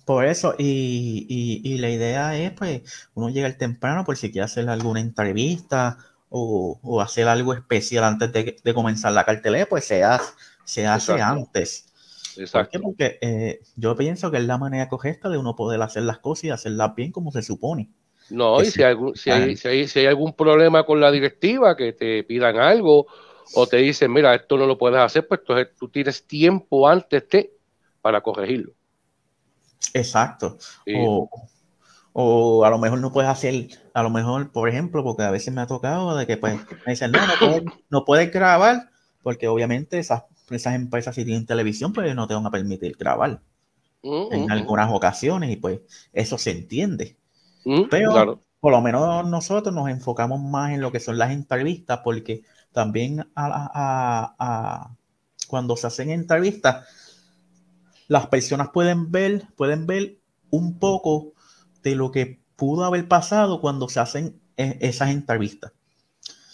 Por 0.06 0.26
eso, 0.26 0.56
y, 0.58 1.78
la 1.80 1.90
idea 1.90 2.38
es, 2.38 2.52
pues, 2.52 2.82
uno 3.14 3.30
llega 3.30 3.58
temprano 3.58 4.04
por 4.06 4.18
si 4.18 4.32
quiere 4.32 4.46
hacer 4.46 4.68
alguna 4.70 5.00
entrevista 5.00 5.98
o, 6.30 7.02
hacer 7.02 7.28
algo 7.28 7.54
especial 7.54 8.04
antes 8.04 8.32
de, 8.32 8.74
comenzar 8.74 9.12
la 9.14 9.26
cartelera, 9.26 9.66
pues 9.66 9.86
se 9.86 10.04
hace, 10.04 10.34
se 10.64 10.88
hace 10.88 11.22
antes. 11.22 11.94
Exacto. 12.38 12.80
Porque 12.82 13.18
eh, 13.22 13.62
yo 13.76 13.96
pienso 13.96 14.30
que 14.30 14.38
es 14.38 14.46
la 14.46 14.58
manera 14.58 14.88
correcta 14.90 15.30
de 15.30 15.38
uno 15.38 15.56
poder 15.56 15.82
hacer 15.82 16.04
las 16.04 16.20
cosas 16.20 16.44
y 16.46 16.50
hacerlas 16.52 16.96
bien 16.96 17.12
como 17.12 17.32
se 17.32 17.42
supone. 17.42 17.90
No, 18.30 18.62
y 18.62 18.66
si, 18.66 18.84
hay, 18.84 18.96
si, 19.16 19.30
hay, 19.30 19.56
si, 19.56 19.68
hay, 19.68 19.88
si 19.88 20.00
hay 20.00 20.06
algún 20.08 20.34
problema 20.34 20.86
con 20.86 21.00
la 21.00 21.12
directiva, 21.12 21.78
que 21.78 21.94
te 21.94 22.24
pidan 22.24 22.58
algo 22.58 23.08
o 23.54 23.68
te 23.68 23.78
dicen, 23.78 24.12
mira, 24.12 24.36
esto 24.36 24.58
no 24.58 24.66
lo 24.66 24.78
puedes 24.78 25.00
hacer, 25.00 25.28
pues 25.28 25.42
entonces 25.42 25.70
tú 25.80 25.88
tienes 25.90 26.26
tiempo 26.28 26.88
antes 26.88 27.28
de 27.30 27.54
para 28.02 28.22
corregirlo. 28.22 28.74
Exacto. 29.94 30.58
O, 32.20 32.66
a 32.66 32.70
lo 32.70 32.80
mejor 32.80 33.00
no 33.00 33.12
puedes 33.12 33.30
hacer, 33.30 33.68
a 33.94 34.02
lo 34.02 34.10
mejor, 34.10 34.52
por 34.52 34.68
ejemplo, 34.68 35.04
porque 35.04 35.24
a 35.24 35.30
veces 35.30 35.54
me 35.54 35.62
ha 35.62 35.68
tocado 35.68 36.16
de 36.18 36.26
que 36.26 36.36
pues 36.38 36.56
me 36.86 36.94
dicen, 36.94 37.12
no, 37.12 37.20
no 37.90 38.06
puedes, 38.06 38.32
grabar, 38.32 38.90
porque 39.22 39.48
obviamente 39.48 40.00
esas, 40.00 40.24
esas 40.50 40.74
empresas 40.74 41.14
si 41.14 41.24
tienen 41.26 41.46
televisión, 41.46 41.94
pues 41.94 42.16
no 42.16 42.28
te 42.28 42.34
van 42.34 42.46
a 42.46 42.52
permitir 42.52 42.98
grabar 42.98 43.42
mm, 44.02 44.34
en 44.34 44.42
mm, 44.42 44.46
mm. 44.46 44.52
algunas 44.52 44.92
ocasiones 44.92 45.52
y 45.52 45.58
pues 45.58 45.82
eso 46.12 46.40
se 46.40 46.52
entiende. 46.52 47.18
Pero 47.90 48.42
por 48.60 48.72
lo 48.72 48.82
menos 48.82 49.28
nosotros 49.28 49.74
nos 49.74 49.90
enfocamos 49.90 50.42
más 50.42 50.72
en 50.72 50.82
lo 50.82 50.92
que 50.92 51.00
son 51.00 51.18
las 51.18 51.32
entrevistas, 51.32 52.02
porque 52.04 52.44
también 52.72 53.30
a, 53.36 54.92
cuando 55.48 55.78
se 55.78 55.88
hacen 55.88 56.10
entrevistas, 56.10 56.86
las 58.08 58.28
personas 58.28 58.70
pueden 58.70 59.12
ver, 59.12 59.48
pueden 59.56 59.86
ver 59.86 60.18
un 60.50 60.80
poco 60.80 61.34
de 61.84 61.96
lo 61.96 62.12
que 62.12 62.40
pudo 62.56 62.86
haber 62.86 63.08
pasado 63.08 63.62
cuando 63.62 63.90
se 63.90 64.00
hacen 64.00 64.40
e, 64.56 64.78
esas 64.82 65.10
entrevistas. 65.10 65.74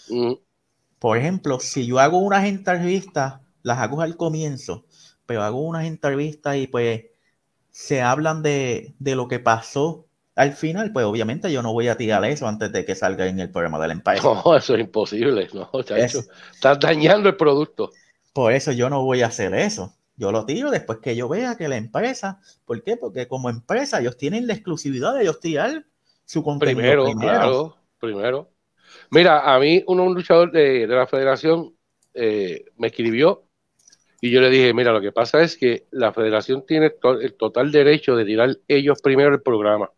Mm. 0.08 0.34
Por 0.98 1.18
ejemplo, 1.18 1.60
si 1.60 1.86
yo 1.86 2.00
hago 2.00 2.18
unas 2.18 2.44
entrevistas, 2.44 3.40
las 3.62 3.78
hago 3.78 4.02
al 4.02 4.16
comienzo, 4.16 4.84
pero 5.26 5.42
hago 5.42 5.60
unas 5.60 5.84
entrevistas 5.84 6.56
y 6.56 6.66
pues 6.66 7.04
se 7.70 8.02
hablan 8.02 8.42
de, 8.42 8.94
de 8.98 9.16
lo 9.16 9.26
que 9.28 9.38
pasó 9.38 10.06
al 10.36 10.52
final, 10.52 10.92
pues 10.92 11.06
obviamente 11.06 11.52
yo 11.52 11.62
no 11.62 11.72
voy 11.72 11.88
a 11.88 11.96
tirar 11.96 12.24
eso 12.24 12.48
antes 12.48 12.72
de 12.72 12.84
que 12.84 12.94
salga 12.94 13.26
en 13.26 13.38
el 13.38 13.50
programa 13.50 13.80
de 13.80 13.88
la 13.88 13.92
empresa. 13.94 14.22
No, 14.22 14.56
eso 14.56 14.74
es 14.74 14.80
imposible, 14.80 15.48
no, 15.52 15.70
Estás 15.80 16.80
dañando 16.80 17.28
el 17.28 17.36
producto. 17.36 17.92
Por 18.32 18.52
eso 18.52 18.72
yo 18.72 18.90
no 18.90 19.04
voy 19.04 19.22
a 19.22 19.26
hacer 19.26 19.54
eso. 19.54 19.94
Yo 20.16 20.32
lo 20.32 20.44
tiro 20.44 20.70
después 20.70 20.98
que 20.98 21.16
yo 21.16 21.28
vea 21.28 21.56
que 21.56 21.68
la 21.68 21.76
empresa, 21.76 22.40
¿por 22.64 22.82
qué? 22.82 22.96
Porque 22.96 23.28
como 23.28 23.50
empresa 23.50 24.00
ellos 24.00 24.16
tienen 24.16 24.46
la 24.46 24.54
exclusividad 24.54 25.14
de 25.14 25.22
ellos 25.22 25.40
tirar 25.40 25.84
su 26.24 26.42
contenido 26.42 26.78
primero. 26.78 27.04
Primero, 27.04 27.32
claro, 27.32 27.76
primero. 28.00 28.50
Mira, 29.10 29.54
a 29.54 29.58
mí 29.58 29.82
un 29.86 30.14
luchador 30.14 30.52
de, 30.52 30.86
la 30.86 31.06
federación 31.06 31.74
eh, 32.14 32.64
me 32.76 32.88
escribió 32.88 33.44
y 34.20 34.30
yo 34.30 34.40
le 34.40 34.50
dije, 34.50 34.72
mira, 34.72 34.92
lo 34.92 35.00
que 35.00 35.12
pasa 35.12 35.42
es 35.42 35.56
que 35.56 35.86
la 35.90 36.12
federación 36.12 36.64
tiene 36.66 36.92
el 37.20 37.34
total 37.34 37.70
derecho 37.70 38.16
de 38.16 38.24
tirar 38.24 38.56
ellos 38.68 39.00
primero 39.02 39.34
el 39.34 39.42
programa. 39.42 39.90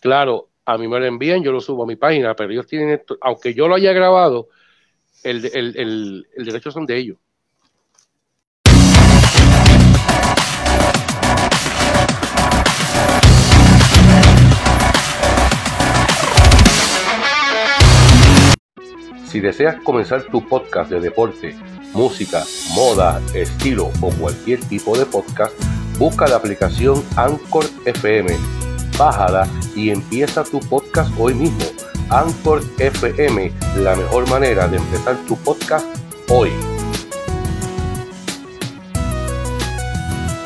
Claro, 0.00 0.48
a 0.64 0.78
mí 0.78 0.86
me 0.86 1.00
lo 1.00 1.06
envían, 1.06 1.42
yo 1.42 1.52
lo 1.52 1.60
subo 1.60 1.82
a 1.82 1.86
mi 1.86 1.96
página, 1.96 2.34
pero 2.34 2.52
ellos 2.52 2.66
tienen 2.66 2.90
esto, 2.90 3.18
aunque 3.20 3.54
yo 3.54 3.68
lo 3.68 3.74
haya 3.74 3.92
grabado, 3.92 4.48
el, 5.24 5.44
el 5.54 6.44
derecho 6.44 6.70
son 6.70 6.86
de 6.86 6.96
ellos. 6.98 7.18
Si 19.28 19.40
deseas 19.40 19.76
comenzar 19.82 20.24
tu 20.24 20.48
podcast 20.48 20.90
de 20.90 21.00
deporte, 21.00 21.54
música, 21.92 22.44
moda, 22.74 23.20
estilo 23.34 23.90
o 24.00 24.10
cualquier 24.18 24.58
tipo 24.60 24.96
de 24.96 25.04
podcast, 25.04 25.52
busca 25.98 26.28
la 26.28 26.36
aplicación 26.36 27.02
Anchor 27.16 27.64
FM 27.84 28.58
bájala 28.98 29.48
y 29.74 29.90
empieza 29.90 30.42
tu 30.42 30.58
podcast 30.60 31.10
hoy 31.18 31.32
mismo. 31.32 31.64
Anchor 32.10 32.62
FM, 32.78 33.52
la 33.78 33.94
mejor 33.94 34.28
manera 34.28 34.66
de 34.66 34.78
empezar 34.78 35.16
tu 35.26 35.36
podcast 35.36 35.86
hoy. 36.28 36.50